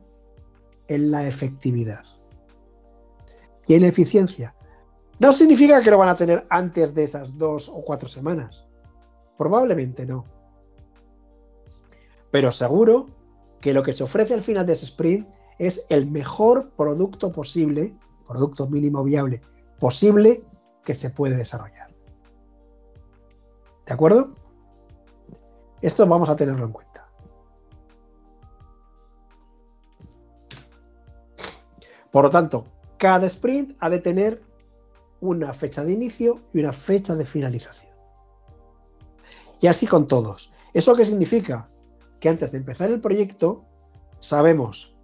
en 0.87 1.11
la 1.11 1.27
efectividad 1.27 2.03
y 3.67 3.75
en 3.75 3.81
la 3.81 3.87
eficiencia. 3.87 4.55
No 5.19 5.33
significa 5.33 5.83
que 5.83 5.91
lo 5.91 5.99
van 5.99 6.09
a 6.09 6.17
tener 6.17 6.47
antes 6.49 6.95
de 6.95 7.03
esas 7.03 7.37
dos 7.37 7.69
o 7.69 7.83
cuatro 7.83 8.09
semanas. 8.09 8.65
Probablemente 9.37 10.05
no. 10.07 10.25
Pero 12.31 12.51
seguro 12.51 13.07
que 13.61 13.73
lo 13.73 13.83
que 13.83 13.93
se 13.93 14.03
ofrece 14.03 14.33
al 14.33 14.41
final 14.41 14.65
de 14.65 14.73
ese 14.73 14.85
sprint 14.85 15.27
es 15.59 15.85
el 15.89 16.09
mejor 16.09 16.71
producto 16.71 17.31
posible, 17.31 17.95
producto 18.27 18.67
mínimo 18.67 19.03
viable 19.03 19.41
posible 19.79 20.41
que 20.83 20.95
se 20.95 21.11
puede 21.11 21.37
desarrollar. 21.37 21.93
¿De 23.85 23.93
acuerdo? 23.93 24.46
Esto 25.81 26.05
vamos 26.07 26.29
a 26.29 26.35
tenerlo 26.35 26.65
en 26.65 26.71
cuenta. 26.71 27.07
Por 32.11 32.23
lo 32.23 32.29
tanto, 32.29 32.65
cada 32.97 33.27
sprint 33.27 33.75
ha 33.79 33.89
de 33.89 33.99
tener 33.99 34.41
una 35.19 35.53
fecha 35.53 35.83
de 35.83 35.93
inicio 35.93 36.41
y 36.53 36.59
una 36.59 36.73
fecha 36.73 37.15
de 37.15 37.25
finalización. 37.25 37.93
Y 39.61 39.67
así 39.67 39.87
con 39.87 40.07
todos. 40.07 40.53
¿Eso 40.73 40.95
qué 40.95 41.05
significa? 41.05 41.69
Que 42.19 42.29
antes 42.29 42.51
de 42.51 42.59
empezar 42.59 42.89
el 42.89 43.01
proyecto 43.01 43.65
sabemos 44.19 44.95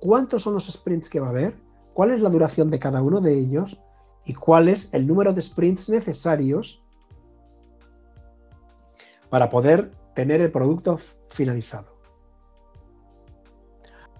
cuántos 0.00 0.42
son 0.42 0.54
los 0.54 0.66
sprints 0.66 1.08
que 1.08 1.20
va 1.20 1.28
a 1.28 1.30
haber, 1.30 1.56
cuál 1.94 2.10
es 2.10 2.20
la 2.20 2.30
duración 2.30 2.70
de 2.70 2.78
cada 2.78 3.02
uno 3.02 3.20
de 3.20 3.34
ellos 3.34 3.78
y 4.24 4.34
cuál 4.34 4.68
es 4.68 4.92
el 4.92 5.06
número 5.06 5.32
de 5.32 5.42
sprints 5.42 5.88
necesarios 5.88 6.82
para 9.30 9.48
poder 9.48 9.92
tener 10.18 10.40
el 10.40 10.50
producto 10.50 10.98
finalizado. 11.30 11.96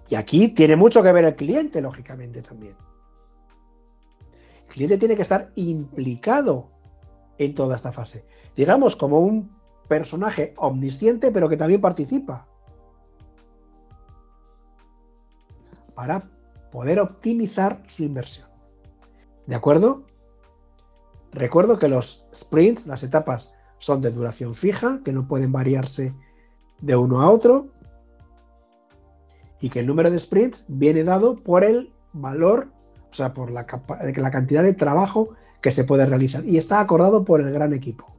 Y 0.07 0.15
aquí 0.15 0.47
tiene 0.47 0.77
mucho 0.77 1.03
que 1.03 1.11
ver 1.11 1.25
el 1.25 1.35
cliente, 1.35 1.81
lógicamente, 1.81 2.41
también. 2.41 2.77
El 4.65 4.73
cliente 4.73 4.97
tiene 4.97 5.17
que 5.17 5.23
estar 5.23 5.51
implicado 5.55 6.69
en 7.37 7.53
toda 7.53 7.75
esta 7.75 7.91
fase. 7.91 8.25
Digamos, 8.55 8.95
como 8.95 9.19
un 9.19 9.53
personaje 9.89 10.53
omnisciente, 10.55 11.31
pero 11.33 11.49
que 11.49 11.57
también 11.57 11.81
participa. 11.81 12.47
Para 15.95 16.29
poder 16.71 17.01
optimizar 17.01 17.83
su 17.87 18.03
inversión. 18.03 18.47
¿De 19.47 19.55
acuerdo? 19.55 20.05
Recuerdo 21.33 21.77
que 21.77 21.89
los 21.89 22.25
sprints, 22.33 22.87
las 22.87 23.03
etapas, 23.03 23.53
son 23.79 24.01
de 24.01 24.11
duración 24.11 24.55
fija, 24.55 25.01
que 25.03 25.11
no 25.11 25.27
pueden 25.27 25.51
variarse 25.51 26.13
de 26.81 26.95
uno 26.95 27.21
a 27.21 27.29
otro, 27.29 27.67
y 29.59 29.69
que 29.69 29.79
el 29.81 29.87
número 29.87 30.11
de 30.11 30.19
sprints 30.19 30.65
viene 30.67 31.03
dado 31.03 31.35
por 31.35 31.63
el 31.63 31.91
valor 32.13 32.69
o 33.11 33.13
sea, 33.13 33.33
por 33.33 33.51
la, 33.51 33.65
cantidad 33.65 34.63
de 34.63 34.73
trabajo 34.73 35.35
que 35.61 35.71
se 35.71 35.83
puede 35.83 36.05
realizar 36.05 36.45
y 36.45 36.57
está 36.57 36.79
acordado 36.79 37.25
por 37.25 37.41
el 37.41 37.51
gran 37.51 37.73
equipo. 37.73 38.11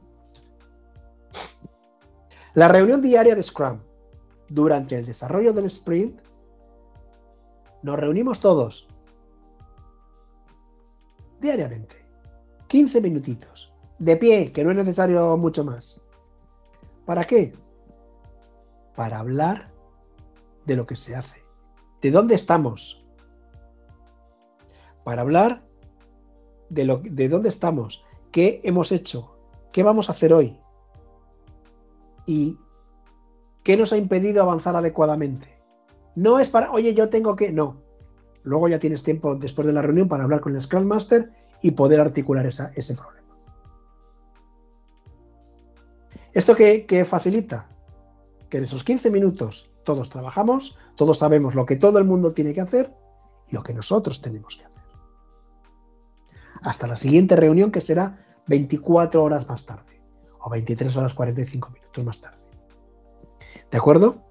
La 2.53 2.67
reunión 2.67 3.01
diaria 3.01 3.35
de 3.35 3.43
Scrum 3.43 3.79
durante 4.49 4.97
el 4.97 5.05
desarrollo 5.05 5.53
del 5.53 5.65
sprint, 5.65 6.19
nos 7.83 7.97
reunimos 7.97 8.41
todos 8.41 8.89
diariamente, 11.39 11.95
15 12.67 13.01
minutitos, 13.01 13.70
de 14.01 14.17
pie, 14.17 14.51
que 14.51 14.63
no 14.63 14.71
es 14.71 14.77
necesario 14.77 15.37
mucho 15.37 15.63
más. 15.63 16.01
¿Para 17.05 17.23
qué? 17.25 17.53
Para 18.95 19.19
hablar 19.19 19.71
de 20.65 20.75
lo 20.75 20.87
que 20.87 20.95
se 20.95 21.15
hace, 21.15 21.39
de 22.01 22.09
dónde 22.09 22.33
estamos, 22.33 23.05
para 25.03 25.21
hablar 25.21 25.61
de, 26.69 26.85
lo, 26.85 26.97
de 26.97 27.29
dónde 27.29 27.49
estamos, 27.49 28.03
qué 28.31 28.59
hemos 28.63 28.91
hecho, 28.91 29.37
qué 29.71 29.83
vamos 29.83 30.09
a 30.09 30.13
hacer 30.13 30.33
hoy 30.33 30.59
y 32.25 32.57
qué 33.61 33.77
nos 33.77 33.93
ha 33.93 33.97
impedido 33.97 34.41
avanzar 34.41 34.75
adecuadamente. 34.75 35.61
No 36.15 36.39
es 36.39 36.49
para, 36.49 36.71
oye, 36.71 36.95
yo 36.95 37.09
tengo 37.09 37.35
que, 37.35 37.51
no. 37.51 37.83
Luego 38.41 38.67
ya 38.67 38.79
tienes 38.79 39.03
tiempo 39.03 39.35
después 39.35 39.67
de 39.67 39.73
la 39.73 39.83
reunión 39.83 40.07
para 40.07 40.23
hablar 40.23 40.41
con 40.41 40.55
el 40.55 40.63
Scrum 40.63 40.85
Master 40.85 41.31
y 41.61 41.71
poder 41.71 41.99
articular 41.99 42.47
ese 42.47 42.95
problema. 42.95 43.20
¿Esto 46.33 46.55
qué, 46.55 47.05
facilita? 47.07 47.69
Que 48.49 48.57
en 48.57 48.63
esos 48.65 48.83
15 48.83 49.11
minutos 49.11 49.69
todos 49.83 50.09
trabajamos, 50.09 50.77
todos 50.95 51.17
sabemos 51.17 51.55
lo 51.55 51.65
que 51.65 51.75
todo 51.75 51.97
el 51.97 52.05
mundo 52.05 52.33
tiene 52.33 52.53
que 52.53 52.61
hacer 52.61 52.93
y 53.49 53.55
lo 53.55 53.63
que 53.63 53.73
nosotros 53.73 54.21
tenemos 54.21 54.55
que 54.55 54.65
hacer 54.65 54.71
hasta 56.61 56.87
la 56.87 56.97
siguiente 56.97 57.35
reunión 57.35 57.71
que 57.71 57.81
será 57.81 58.17
24 58.47 59.23
horas 59.23 59.47
más 59.47 59.65
tarde 59.65 60.01
o 60.39 60.49
23 60.49 60.95
horas 60.95 61.13
45 61.13 61.69
minutos 61.71 62.03
más 62.03 62.21
tarde. 62.21 62.37
¿De 63.69 63.77
acuerdo? 63.77 64.23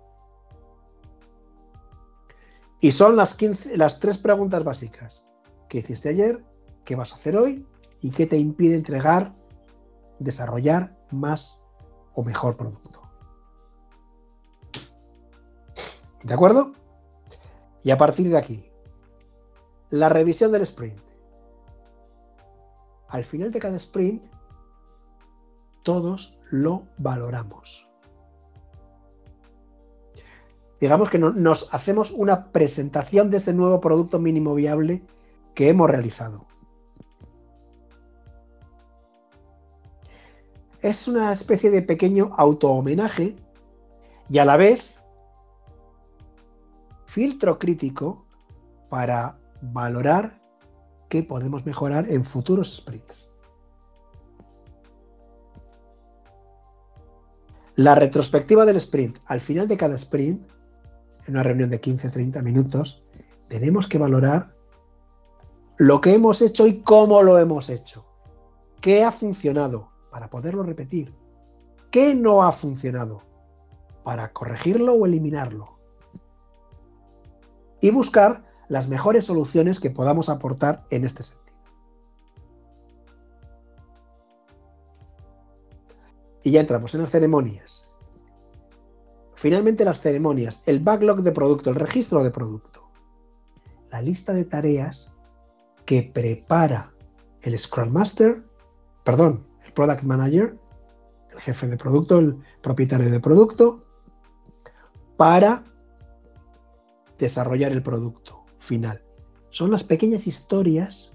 Y 2.81 2.93
son 2.93 3.17
las, 3.17 3.35
15, 3.35 3.77
las 3.77 4.01
tres 4.01 4.19
preguntas 4.19 4.65
básicas. 4.65 5.25
¿Qué 5.69 5.79
hiciste 5.79 6.09
ayer? 6.09 6.43
¿Qué 6.85 6.97
vas 6.97 7.13
a 7.13 7.17
hacer 7.17 7.37
hoy? 7.37 7.67
¿Y 8.01 8.11
qué 8.11 8.27
te 8.27 8.37
impide 8.37 8.75
entregar, 8.75 9.35
desarrollar 10.19 10.97
más 11.11 11.60
o 12.21 12.25
mejor 12.25 12.57
producto? 12.57 13.01
¿De 16.23 16.35
acuerdo? 16.35 16.73
Y 17.83 17.91
a 17.91 17.97
partir 17.97 18.29
de 18.29 18.37
aquí, 18.37 18.71
la 19.89 20.11
revisión 20.11 20.53
del 20.53 20.63
sprint 20.63 21.11
al 23.11 23.25
final 23.25 23.51
de 23.51 23.59
cada 23.59 23.77
sprint, 23.77 24.25
todos 25.83 26.39
lo 26.51 26.85
valoramos. 26.99 27.87
Digamos 30.81 31.11
que 31.11 31.19
nos 31.19 31.69
hacemos 31.75 32.11
una 32.13 32.53
presentación 32.53 33.31
de 33.31 33.37
ese 33.37 33.53
nuevo 33.53 33.81
producto 33.81 34.19
mínimo 34.19 34.55
viable 34.55 35.03
que 35.55 35.69
hemos 35.69 35.91
realizado. 35.91 36.47
Es 40.83 41.07
una 41.07 41.33
especie 41.33 41.71
de 41.71 41.83
pequeño 41.83 42.33
auto-homenaje 42.39 43.37
y 44.29 44.39
a 44.39 44.45
la 44.47 44.57
vez 44.57 44.97
filtro 47.05 47.59
crítico 47.59 48.25
para 48.89 49.39
valorar 49.61 50.41
que 51.11 51.23
podemos 51.23 51.67
mejorar 51.67 52.11
en 52.11 52.25
futuros 52.25 52.77
sprints. 52.77 53.31
La 57.75 57.95
retrospectiva 57.95 58.65
del 58.65 58.77
sprint. 58.77 59.19
Al 59.27 59.41
final 59.41 59.69
de 59.69 59.77
cada 59.77 59.97
sprint, 59.97 60.49
en 61.27 61.35
una 61.35 61.43
reunión 61.43 61.69
de 61.69 61.81
15-30 61.81 62.43
minutos, 62.43 63.03
tenemos 63.49 63.87
que 63.87 63.99
valorar 63.99 64.55
lo 65.77 66.01
que 66.01 66.15
hemos 66.15 66.41
hecho 66.41 66.67
y 66.67 66.81
cómo 66.83 67.23
lo 67.23 67.39
hemos 67.39 67.69
hecho. 67.69 68.07
¿Qué 68.81 69.05
ha 69.05 69.13
funcionado? 69.13 69.90
Para 70.11 70.29
poderlo 70.29 70.63
repetir. 70.63 71.15
¿Qué 71.91 72.15
no 72.15 72.43
ha 72.43 72.53
funcionado? 72.53 73.23
Para 74.05 74.33
corregirlo 74.33 74.95
o 74.95 75.07
eliminarlo. 75.07 75.79
Y 77.81 77.91
buscar 77.91 78.45
las 78.69 78.89
mejores 78.89 79.25
soluciones 79.25 79.81
que 79.81 79.91
podamos 79.91 80.29
aportar 80.29 80.85
en 80.91 81.05
este 81.05 81.23
sentido. 81.23 81.41
Y 86.43 86.53
ya 86.53 86.61
entramos 86.61 86.95
en 86.95 87.03
las 87.03 87.11
ceremonias. 87.11 87.87
Finalmente 89.35 89.85
las 89.85 90.01
ceremonias, 90.01 90.63
el 90.67 90.81
backlog 90.81 91.23
de 91.23 91.33
producto, 91.33 91.71
el 91.71 91.77
registro 91.77 92.23
de 92.23 92.31
producto. 92.31 92.91
La 93.91 94.03
lista 94.03 94.33
de 94.33 94.45
tareas 94.45 95.11
que 95.85 96.03
prepara 96.03 96.93
el 97.43 97.59
Scrum 97.59 97.91
Master, 97.91 98.45
perdón, 99.03 99.50
Product 99.75 100.03
Manager, 100.03 100.59
el 101.33 101.41
jefe 101.41 101.69
de 101.69 101.77
producto, 101.77 102.19
el 102.19 102.37
propietario 102.63 103.11
de 103.11 103.21
producto, 103.21 103.81
para 105.17 105.65
desarrollar 107.19 107.73
el 107.73 107.83
producto 107.83 108.45
final. 108.59 109.03
Son 109.51 109.71
las 109.71 109.85
pequeñas 109.85 110.27
historias, 110.27 111.15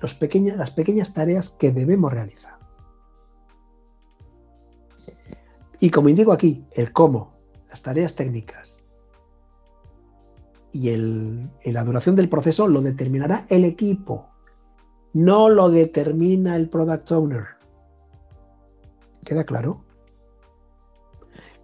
los 0.00 0.14
pequeñas, 0.14 0.56
las 0.56 0.70
pequeñas 0.70 1.14
tareas 1.14 1.50
que 1.50 1.72
debemos 1.72 2.12
realizar. 2.12 2.58
Y 5.80 5.90
como 5.90 6.08
indico 6.08 6.32
aquí, 6.32 6.64
el 6.72 6.92
cómo, 6.92 7.32
las 7.68 7.82
tareas 7.82 8.14
técnicas 8.14 8.80
y, 10.76 10.90
el, 10.90 11.50
la 11.64 11.84
duración 11.84 12.16
del 12.16 12.28
proceso 12.28 12.68
lo 12.68 12.82
determinará 12.82 13.46
el 13.48 13.64
equipo, 13.64 14.28
no 15.14 15.48
lo 15.48 15.70
determina 15.70 16.56
el 16.56 16.68
product 16.68 17.10
owner. 17.12 17.55
¿Queda 19.26 19.42
claro? 19.42 19.82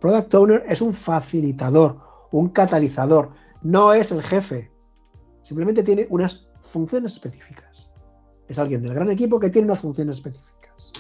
Product 0.01 0.35
owner 0.35 0.65
es 0.69 0.81
un 0.81 0.93
facilitador, 0.93 2.01
un 2.33 2.49
catalizador, 2.49 3.31
no 3.63 3.95
es 3.95 4.11
el 4.11 4.21
jefe. 4.21 4.73
Simplemente 5.43 5.85
tiene 5.85 6.09
unas 6.11 6.49
funciones 6.59 7.13
específicas. 7.13 7.89
Es 8.49 8.59
alguien 8.59 8.83
del 8.83 8.95
gran 8.95 9.09
equipo 9.13 9.39
que 9.39 9.49
tiene 9.49 9.67
unas 9.69 9.79
funciones 9.79 10.17
específicas. 10.17 10.93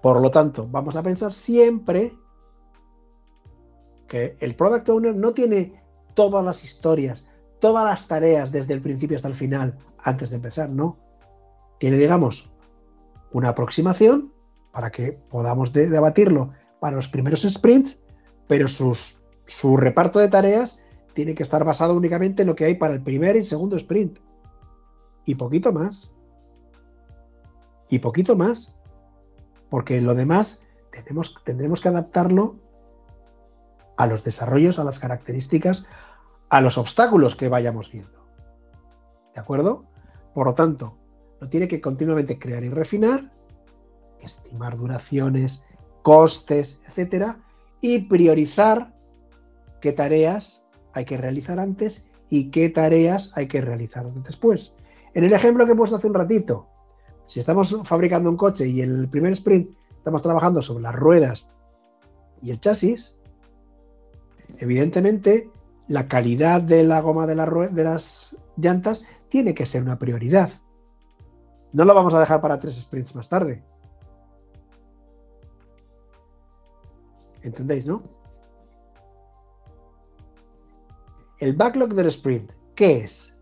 Por 0.00 0.22
lo 0.22 0.30
tanto, 0.30 0.66
vamos 0.66 0.96
a 0.96 1.02
pensar 1.02 1.30
siempre 1.34 2.14
que 4.08 4.38
el 4.40 4.56
product 4.56 4.88
owner 4.88 5.14
no 5.14 5.34
tiene 5.34 5.84
todas 6.14 6.42
las 6.42 6.64
historias, 6.64 7.22
todas 7.60 7.84
las 7.84 8.08
tareas 8.08 8.50
desde 8.50 8.72
el 8.72 8.80
principio 8.80 9.16
hasta 9.16 9.28
el 9.28 9.34
final 9.34 9.76
antes 10.02 10.30
de 10.30 10.36
empezar, 10.36 10.70
¿no? 10.70 10.98
Tiene, 11.78 11.98
digamos, 11.98 12.50
una 13.30 13.50
aproximación 13.50 14.33
para 14.74 14.90
que 14.90 15.12
podamos 15.12 15.72
debatirlo 15.72 16.50
para 16.80 16.96
los 16.96 17.08
primeros 17.08 17.42
sprints, 17.42 18.02
pero 18.48 18.66
su 18.68 19.76
reparto 19.76 20.18
de 20.18 20.28
tareas 20.28 20.80
tiene 21.14 21.34
que 21.34 21.44
estar 21.44 21.64
basado 21.64 21.94
únicamente 21.94 22.42
en 22.42 22.48
lo 22.48 22.56
que 22.56 22.66
hay 22.66 22.74
para 22.74 22.92
el 22.92 23.02
primer 23.02 23.36
y 23.36 23.46
segundo 23.46 23.76
sprint. 23.76 24.18
Y 25.24 25.36
poquito 25.36 25.72
más. 25.72 26.12
Y 27.88 28.00
poquito 28.00 28.36
más 28.36 28.76
porque 29.70 30.00
lo 30.00 30.14
demás 30.14 30.62
tendremos 31.44 31.80
que 31.80 31.88
adaptarlo 31.88 32.56
a 33.96 34.06
los 34.06 34.22
desarrollos, 34.22 34.78
a 34.78 34.84
las 34.84 35.00
características, 35.00 35.88
a 36.48 36.60
los 36.60 36.78
obstáculos 36.78 37.34
que 37.34 37.48
vayamos 37.48 37.90
viendo. 37.90 38.24
¿De 39.34 39.40
acuerdo? 39.40 39.84
Por 40.32 40.46
lo 40.46 40.54
tanto, 40.54 40.96
lo 41.40 41.48
tiene 41.48 41.66
que 41.66 41.80
continuamente 41.80 42.38
crear 42.38 42.62
y 42.62 42.68
refinar, 42.68 43.32
estimar 44.20 44.76
duraciones, 44.76 45.62
costes, 46.02 46.80
etcétera, 46.86 47.40
y 47.80 48.00
priorizar 48.06 48.94
qué 49.80 49.92
tareas 49.92 50.66
hay 50.92 51.04
que 51.04 51.16
realizar 51.16 51.58
antes 51.58 52.10
y 52.30 52.50
qué 52.50 52.68
tareas 52.68 53.32
hay 53.34 53.48
que 53.48 53.60
realizar 53.60 54.10
después. 54.22 54.74
En 55.12 55.24
el 55.24 55.32
ejemplo 55.32 55.66
que 55.66 55.72
he 55.72 55.76
puesto 55.76 55.96
hace 55.96 56.06
un 56.06 56.14
ratito, 56.14 56.66
si 57.26 57.40
estamos 57.40 57.76
fabricando 57.84 58.30
un 58.30 58.36
coche 58.36 58.66
y 58.68 58.82
en 58.82 58.90
el 58.90 59.08
primer 59.08 59.32
sprint 59.32 59.70
estamos 59.96 60.22
trabajando 60.22 60.62
sobre 60.62 60.82
las 60.82 60.94
ruedas 60.94 61.52
y 62.42 62.50
el 62.50 62.60
chasis, 62.60 63.18
evidentemente 64.58 65.50
la 65.88 66.08
calidad 66.08 66.60
de 66.60 66.82
la 66.82 67.00
goma 67.00 67.26
de, 67.26 67.34
de 67.34 67.84
las 67.84 68.34
llantas 68.56 69.04
tiene 69.28 69.54
que 69.54 69.66
ser 69.66 69.82
una 69.82 69.98
prioridad. 69.98 70.50
No 71.72 71.84
lo 71.84 71.94
vamos 71.94 72.14
a 72.14 72.20
dejar 72.20 72.40
para 72.40 72.58
tres 72.58 72.76
sprints 72.76 73.14
más 73.14 73.28
tarde. 73.28 73.62
¿Entendéis, 77.44 77.86
no? 77.86 78.02
El 81.38 81.52
backlog 81.54 81.92
del 81.92 82.06
sprint, 82.06 82.52
¿qué 82.74 83.04
es? 83.04 83.38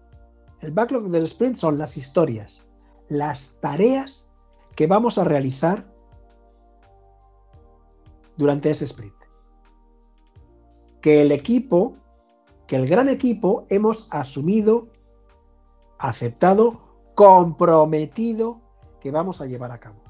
El 0.61 0.73
backlog 0.73 1.09
del 1.09 1.25
sprint 1.25 1.57
son 1.57 1.79
las 1.79 1.97
historias, 1.97 2.67
las 3.09 3.57
tareas 3.61 4.29
que 4.75 4.89
vamos 4.89 5.19
a 5.19 5.25
realizar 5.25 5.85
durante 8.37 8.71
ese 8.71 8.87
sprint. 8.87 9.15
Que 11.01 11.23
el 11.23 11.31
equipo, 11.31 11.97
que 12.67 12.77
el 12.77 12.89
gran 12.89 13.09
equipo 13.09 13.67
hemos 13.69 14.09
asumido, 14.11 14.89
aceptado, 15.99 16.81
comprometido 17.15 18.61
que 19.01 19.13
vamos 19.13 19.41
a 19.41 19.47
llevar 19.47 19.71
a 19.71 19.79
cabo. 19.79 20.03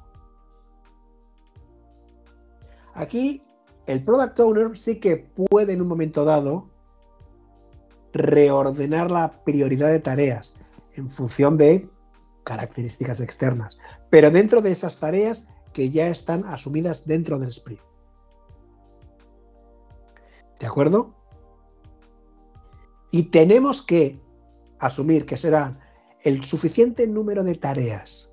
Aquí 2.95 3.43
el 3.85 4.03
product 4.03 4.39
owner 4.39 4.77
sí 4.77 4.99
que 4.99 5.17
puede 5.17 5.73
en 5.73 5.81
un 5.81 5.87
momento 5.87 6.23
dado 6.25 6.69
reordenar 8.13 9.11
la 9.11 9.43
prioridad 9.43 9.89
de 9.89 9.99
tareas 9.99 10.53
en 10.95 11.09
función 11.09 11.57
de 11.57 11.89
características 12.43 13.19
externas, 13.19 13.77
pero 14.09 14.29
dentro 14.29 14.61
de 14.61 14.71
esas 14.71 14.99
tareas 14.99 15.47
que 15.73 15.89
ya 15.89 16.07
están 16.07 16.45
asumidas 16.45 17.05
dentro 17.05 17.39
del 17.39 17.49
sprint. 17.49 17.81
¿De 20.59 20.67
acuerdo? 20.67 21.13
Y 23.11 23.23
tenemos 23.23 23.81
que 23.81 24.19
asumir 24.79 25.25
que 25.25 25.37
será 25.37 25.79
el 26.21 26.43
suficiente 26.43 27.07
número 27.07 27.43
de 27.43 27.55
tareas 27.55 28.32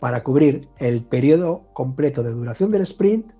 para 0.00 0.22
cubrir 0.24 0.68
el 0.78 1.04
periodo 1.04 1.66
completo 1.72 2.22
de 2.22 2.32
duración 2.32 2.70
del 2.70 2.82
sprint, 2.82 3.32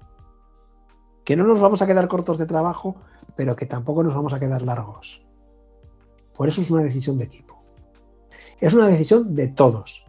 que 1.25 1.37
no 1.37 1.45
nos 1.45 1.61
vamos 1.61 1.81
a 1.83 1.87
quedar 1.87 2.09
cortos 2.09 2.39
de 2.39 2.47
trabajo, 2.47 2.97
pero 3.37 3.57
que 3.57 3.67
tampoco 3.67 4.03
nos 4.05 4.15
vamos 4.15 4.33
a 4.33 4.41
quedar 4.41 4.63
largos. 4.63 5.25
Por 6.35 6.49
eso 6.49 6.61
es 6.61 6.71
una 6.71 6.83
decisión 6.83 7.19
de 7.19 7.25
equipo. 7.25 7.63
Es 8.61 8.75
una 8.75 8.89
decisión 8.89 9.35
de 9.35 9.49
todos, 9.49 10.05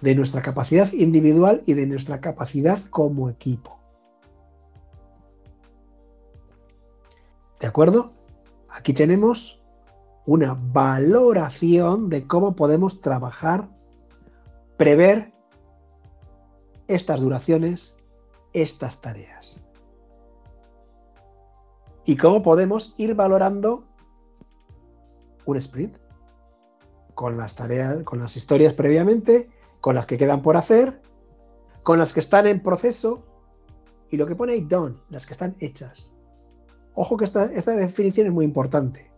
de 0.00 0.14
nuestra 0.14 0.42
capacidad 0.42 0.92
individual 0.92 1.62
y 1.66 1.74
de 1.74 1.86
nuestra 1.86 2.20
capacidad 2.20 2.80
como 2.90 3.28
equipo. 3.28 3.78
¿De 7.58 7.66
acuerdo? 7.66 8.12
Aquí 8.68 8.92
tenemos 8.92 9.62
una 10.26 10.56
valoración 10.60 12.08
de 12.08 12.26
cómo 12.26 12.54
podemos 12.54 13.00
trabajar, 13.00 13.68
prever 14.76 15.31
estas 16.88 17.20
duraciones, 17.20 17.96
estas 18.52 19.00
tareas. 19.00 19.60
Y 22.04 22.16
cómo 22.16 22.42
podemos 22.42 22.94
ir 22.98 23.14
valorando 23.14 23.84
un 25.44 25.56
sprint 25.56 25.96
con 27.14 27.36
las 27.36 27.54
tareas, 27.54 28.02
con 28.04 28.18
las 28.20 28.36
historias 28.36 28.74
previamente, 28.74 29.50
con 29.80 29.94
las 29.94 30.06
que 30.06 30.18
quedan 30.18 30.42
por 30.42 30.56
hacer, 30.56 31.00
con 31.82 31.98
las 31.98 32.12
que 32.12 32.20
están 32.20 32.46
en 32.46 32.62
proceso 32.62 33.22
y 34.10 34.16
lo 34.16 34.26
que 34.26 34.36
pone 34.36 34.52
ahí 34.52 34.62
done, 34.62 34.96
las 35.10 35.26
que 35.26 35.32
están 35.32 35.56
hechas. 35.60 36.12
Ojo 36.94 37.16
que 37.16 37.24
esta, 37.24 37.44
esta 37.46 37.72
definición 37.72 38.26
es 38.26 38.32
muy 38.32 38.44
importante. 38.44 39.10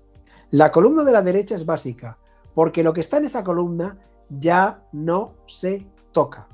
La 0.51 0.71
columna 0.71 1.05
de 1.05 1.13
la 1.13 1.23
derecha 1.23 1.57
es 1.57 1.67
básica, 1.67 2.19
porque 2.55 2.83
lo 2.83 2.93
que 2.93 3.01
está 3.01 3.17
en 3.17 3.25
esa 3.25 3.43
columna 3.43 3.99
ya 4.29 4.87
no 4.93 5.35
se 5.47 5.87
toca. 6.13 6.49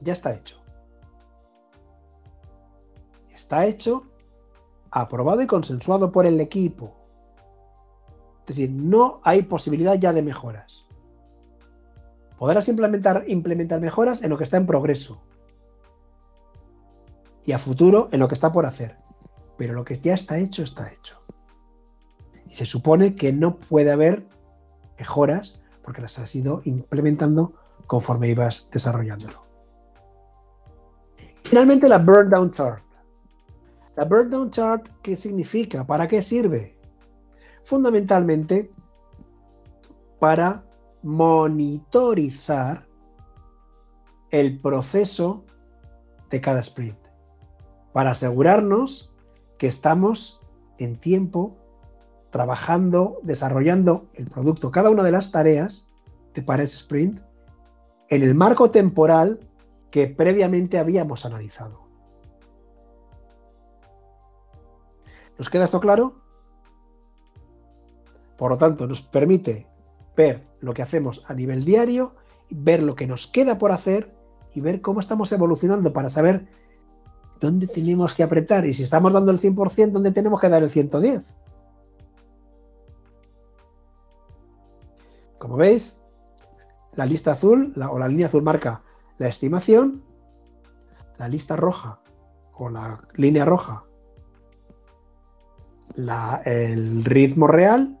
Ya 0.00 0.12
está 0.12 0.34
hecho. 0.34 0.60
Está 3.34 3.66
hecho, 3.66 4.04
aprobado 4.90 5.42
y 5.42 5.46
consensuado 5.46 6.10
por 6.10 6.26
el 6.26 6.40
equipo. 6.40 6.96
Es 8.40 8.56
decir, 8.56 8.70
no 8.70 9.20
hay 9.24 9.42
posibilidad 9.42 9.94
ya 9.94 10.12
de 10.12 10.22
mejoras. 10.22 10.86
Podrás 12.36 12.68
implementar, 12.68 13.24
mejoras 13.80 14.22
en 14.22 14.30
lo 14.30 14.38
que 14.38 14.44
está 14.44 14.56
en 14.56 14.66
progreso. 14.66 15.20
Y 17.44 17.52
a 17.52 17.58
futuro 17.58 18.08
en 18.12 18.20
lo 18.20 18.28
que 18.28 18.34
está 18.34 18.52
por 18.52 18.66
hacer. 18.66 18.96
Pero 19.56 19.72
lo 19.72 19.84
que 19.84 19.98
ya 19.98 20.14
está 20.14 20.38
hecho, 20.38 20.62
está 20.62 20.92
hecho. 20.92 21.18
Y 22.46 22.54
se 22.54 22.66
supone 22.66 23.14
que 23.14 23.32
no 23.32 23.56
puede 23.56 23.90
haber 23.90 24.26
mejoras 24.98 25.60
porque 25.82 26.02
las 26.02 26.18
has 26.18 26.34
ido 26.34 26.60
implementando 26.64 27.54
conforme 27.86 28.28
ibas 28.28 28.70
desarrollándolo. 28.72 29.45
Finalmente, 31.48 31.88
la 31.88 31.98
burn 31.98 32.28
down 32.28 32.50
chart. 32.50 32.82
La 33.96 34.04
burn 34.04 34.30
down 34.30 34.50
chart, 34.50 34.88
¿qué 35.02 35.16
significa? 35.16 35.86
¿Para 35.86 36.08
qué 36.08 36.20
sirve? 36.20 36.76
Fundamentalmente 37.62 38.68
para 40.18 40.64
monitorizar 41.04 42.88
el 44.30 44.60
proceso 44.60 45.44
de 46.30 46.40
cada 46.40 46.58
sprint, 46.60 46.98
para 47.92 48.10
asegurarnos 48.10 49.14
que 49.56 49.68
estamos 49.68 50.42
en 50.78 50.98
tiempo 50.98 51.56
trabajando, 52.30 53.20
desarrollando 53.22 54.08
el 54.14 54.28
producto, 54.28 54.72
cada 54.72 54.90
una 54.90 55.04
de 55.04 55.12
las 55.12 55.30
tareas 55.30 55.86
de 56.34 56.42
para 56.42 56.64
sprint, 56.64 57.20
en 58.08 58.22
el 58.24 58.34
marco 58.34 58.72
temporal 58.72 59.38
que 59.96 60.08
previamente 60.08 60.76
habíamos 60.76 61.24
analizado. 61.24 61.80
¿Nos 65.38 65.48
queda 65.48 65.64
esto 65.64 65.80
claro? 65.80 66.16
Por 68.36 68.50
lo 68.50 68.58
tanto, 68.58 68.86
nos 68.86 69.00
permite 69.00 69.66
ver 70.14 70.42
lo 70.60 70.74
que 70.74 70.82
hacemos 70.82 71.24
a 71.26 71.32
nivel 71.32 71.64
diario, 71.64 72.14
ver 72.50 72.82
lo 72.82 72.94
que 72.94 73.06
nos 73.06 73.26
queda 73.26 73.56
por 73.56 73.72
hacer 73.72 74.14
y 74.54 74.60
ver 74.60 74.82
cómo 74.82 75.00
estamos 75.00 75.32
evolucionando 75.32 75.94
para 75.94 76.10
saber 76.10 76.46
dónde 77.40 77.66
tenemos 77.66 78.14
que 78.14 78.22
apretar 78.22 78.66
y 78.66 78.74
si 78.74 78.82
estamos 78.82 79.14
dando 79.14 79.32
el 79.32 79.40
100%, 79.40 79.92
dónde 79.92 80.12
tenemos 80.12 80.38
que 80.42 80.50
dar 80.50 80.62
el 80.62 80.68
110. 80.68 81.34
Como 85.38 85.56
veis, 85.56 85.98
la 86.96 87.06
lista 87.06 87.32
azul 87.32 87.72
o 87.90 87.98
la 87.98 88.08
línea 88.08 88.26
azul 88.26 88.42
marca 88.42 88.82
la 89.18 89.28
estimación, 89.28 90.02
la 91.18 91.28
lista 91.28 91.56
roja 91.56 92.00
o 92.52 92.68
la 92.68 93.00
línea 93.14 93.44
roja 93.44 93.86
el 96.44 97.04
ritmo 97.04 97.46
real 97.46 97.98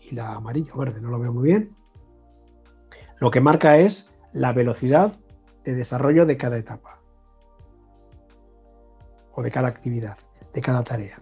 y 0.00 0.14
la 0.14 0.34
amarillo 0.34 0.76
verde, 0.76 1.00
no 1.00 1.10
lo 1.10 1.18
veo 1.18 1.32
muy 1.32 1.44
bien. 1.44 1.76
Lo 3.18 3.30
que 3.30 3.40
marca 3.40 3.78
es 3.78 4.14
la 4.32 4.52
velocidad 4.52 5.18
de 5.64 5.74
desarrollo 5.74 6.26
de 6.26 6.36
cada 6.36 6.58
etapa 6.58 7.00
o 9.32 9.42
de 9.42 9.50
cada 9.50 9.68
actividad, 9.68 10.18
de 10.52 10.60
cada 10.60 10.84
tarea. 10.84 11.18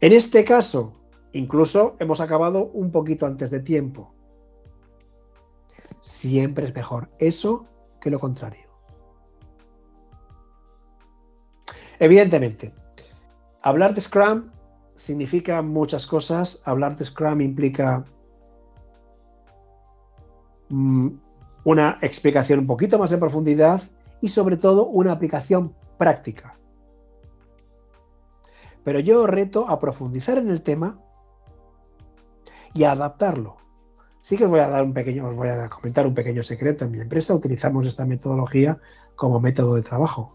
En 0.00 0.12
este 0.12 0.44
caso, 0.44 0.92
incluso 1.32 1.96
hemos 1.98 2.20
acabado 2.20 2.66
un 2.66 2.90
poquito 2.90 3.26
antes 3.26 3.50
de 3.50 3.60
tiempo. 3.60 4.14
Siempre 6.06 6.66
es 6.66 6.72
mejor 6.72 7.10
eso 7.18 7.66
que 8.00 8.10
lo 8.10 8.20
contrario. 8.20 8.68
Evidentemente, 11.98 12.72
hablar 13.60 13.92
de 13.92 14.00
Scrum 14.00 14.52
significa 14.94 15.60
muchas 15.62 16.06
cosas. 16.06 16.62
Hablar 16.64 16.96
de 16.96 17.06
Scrum 17.06 17.40
implica 17.40 18.04
mm, 20.68 21.08
una 21.64 21.98
explicación 22.00 22.60
un 22.60 22.68
poquito 22.68 23.00
más 23.00 23.10
en 23.10 23.18
profundidad 23.18 23.82
y 24.20 24.28
sobre 24.28 24.58
todo 24.58 24.86
una 24.86 25.10
aplicación 25.10 25.74
práctica. 25.98 26.56
Pero 28.84 29.00
yo 29.00 29.26
reto 29.26 29.68
a 29.68 29.80
profundizar 29.80 30.38
en 30.38 30.50
el 30.50 30.62
tema 30.62 31.00
y 32.74 32.84
a 32.84 32.92
adaptarlo. 32.92 33.65
Sí 34.26 34.36
que 34.36 34.42
os 34.42 34.50
voy 34.50 34.58
a 34.58 34.66
dar 34.66 34.82
un 34.82 34.92
pequeño, 34.92 35.28
os 35.28 35.36
voy 35.36 35.46
a 35.46 35.68
comentar 35.68 36.04
un 36.04 36.12
pequeño 36.12 36.42
secreto. 36.42 36.84
En 36.84 36.90
mi 36.90 37.00
empresa 37.00 37.32
utilizamos 37.32 37.86
esta 37.86 38.04
metodología 38.04 38.76
como 39.14 39.38
método 39.38 39.76
de 39.76 39.82
trabajo. 39.82 40.34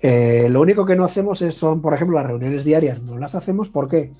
Eh, 0.00 0.46
lo 0.48 0.60
único 0.60 0.86
que 0.86 0.94
no 0.94 1.04
hacemos 1.04 1.42
es, 1.42 1.56
son, 1.56 1.82
por 1.82 1.94
ejemplo, 1.94 2.16
las 2.16 2.28
reuniones 2.28 2.62
diarias. 2.62 3.02
No 3.02 3.18
las 3.18 3.34
hacemos 3.34 3.70
¿por 3.70 3.88
qué? 3.88 4.12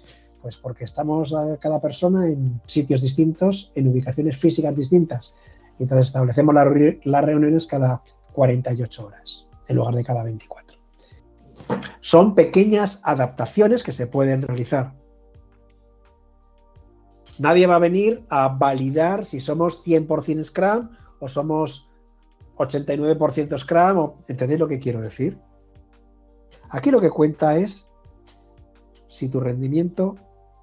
Pues 0.43 0.57
porque 0.57 0.83
estamos 0.83 1.33
cada 1.61 1.81
persona 1.81 2.27
en 2.27 2.61
sitios 2.67 3.03
distintos, 3.03 3.71
en 3.77 3.87
ubicaciones 3.87 4.37
físicas 4.37 4.75
distintas. 4.75 5.33
Entonces 5.79 6.09
establecemos 6.09 6.53
las 6.53 7.25
reuniones 7.25 7.69
cada 7.69 8.03
48 8.33 9.07
horas 9.07 9.49
en 9.69 9.77
lugar 9.77 9.95
de 9.95 10.03
cada 10.03 10.25
24. 10.25 10.77
Son 12.01 12.35
pequeñas 12.35 13.01
adaptaciones 13.05 13.85
que 13.85 13.93
se 13.93 14.09
pueden 14.09 14.43
realizar. 14.43 15.00
Nadie 17.41 17.67
va 17.67 17.77
a 17.77 17.79
venir 17.79 18.27
a 18.29 18.49
validar 18.49 19.25
si 19.25 19.41
somos 19.41 19.83
100% 19.83 20.45
Scrum 20.45 20.91
o 21.21 21.27
somos 21.27 21.89
89% 22.59 23.57
Scrum. 23.57 23.97
O, 23.97 24.19
¿Entendéis 24.29 24.61
lo 24.61 24.69
que 24.69 24.79
quiero 24.79 25.01
decir? 25.01 25.39
Aquí 26.69 26.91
lo 26.91 27.01
que 27.01 27.09
cuenta 27.09 27.57
es 27.57 27.91
si 29.09 29.31
tu 29.31 29.41
rendimiento 29.41 30.17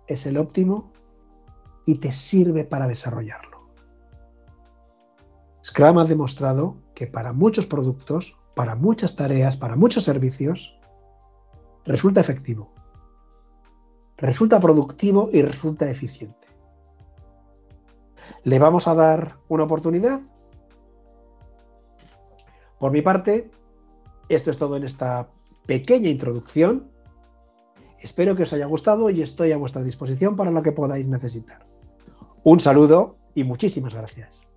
es 0.05 0.27
el 0.27 0.37
óptimo 0.37 0.91
y 1.87 1.95
te 1.97 2.13
sirve 2.13 2.63
para 2.63 2.87
desarrollarlo. 2.87 3.71
Scrum 5.65 5.97
ha 5.97 6.05
demostrado 6.05 6.77
que 6.93 7.07
para 7.07 7.33
muchos 7.33 7.65
productos, 7.65 8.37
para 8.53 8.75
muchas 8.75 9.15
tareas, 9.15 9.57
para 9.57 9.75
muchos 9.75 10.03
servicios, 10.03 10.77
resulta 11.85 12.21
efectivo, 12.21 12.71
resulta 14.17 14.59
productivo 14.59 15.31
y 15.33 15.41
resulta 15.41 15.89
eficiente. 15.89 16.46
¿Le 18.43 18.59
vamos 18.59 18.87
a 18.87 18.95
dar 18.95 19.37
una 19.47 19.63
oportunidad? 19.63 20.21
Por 22.79 22.91
mi 22.91 23.01
parte, 23.01 23.49
esto 24.29 24.51
es 24.51 24.57
todo 24.57 24.75
en 24.77 24.83
esta 24.83 25.29
pequeña 25.65 26.09
introducción. 26.09 26.91
Espero 27.99 28.35
que 28.35 28.43
os 28.43 28.53
haya 28.53 28.65
gustado 28.65 29.09
y 29.09 29.21
estoy 29.21 29.51
a 29.51 29.57
vuestra 29.57 29.81
disposición 29.81 30.35
para 30.35 30.51
lo 30.51 30.61
que 30.61 30.71
podáis 30.71 31.07
necesitar. 31.07 31.65
Un 32.43 32.59
saludo 32.59 33.17
y 33.33 33.43
muchísimas 33.43 33.93
gracias. 33.93 34.47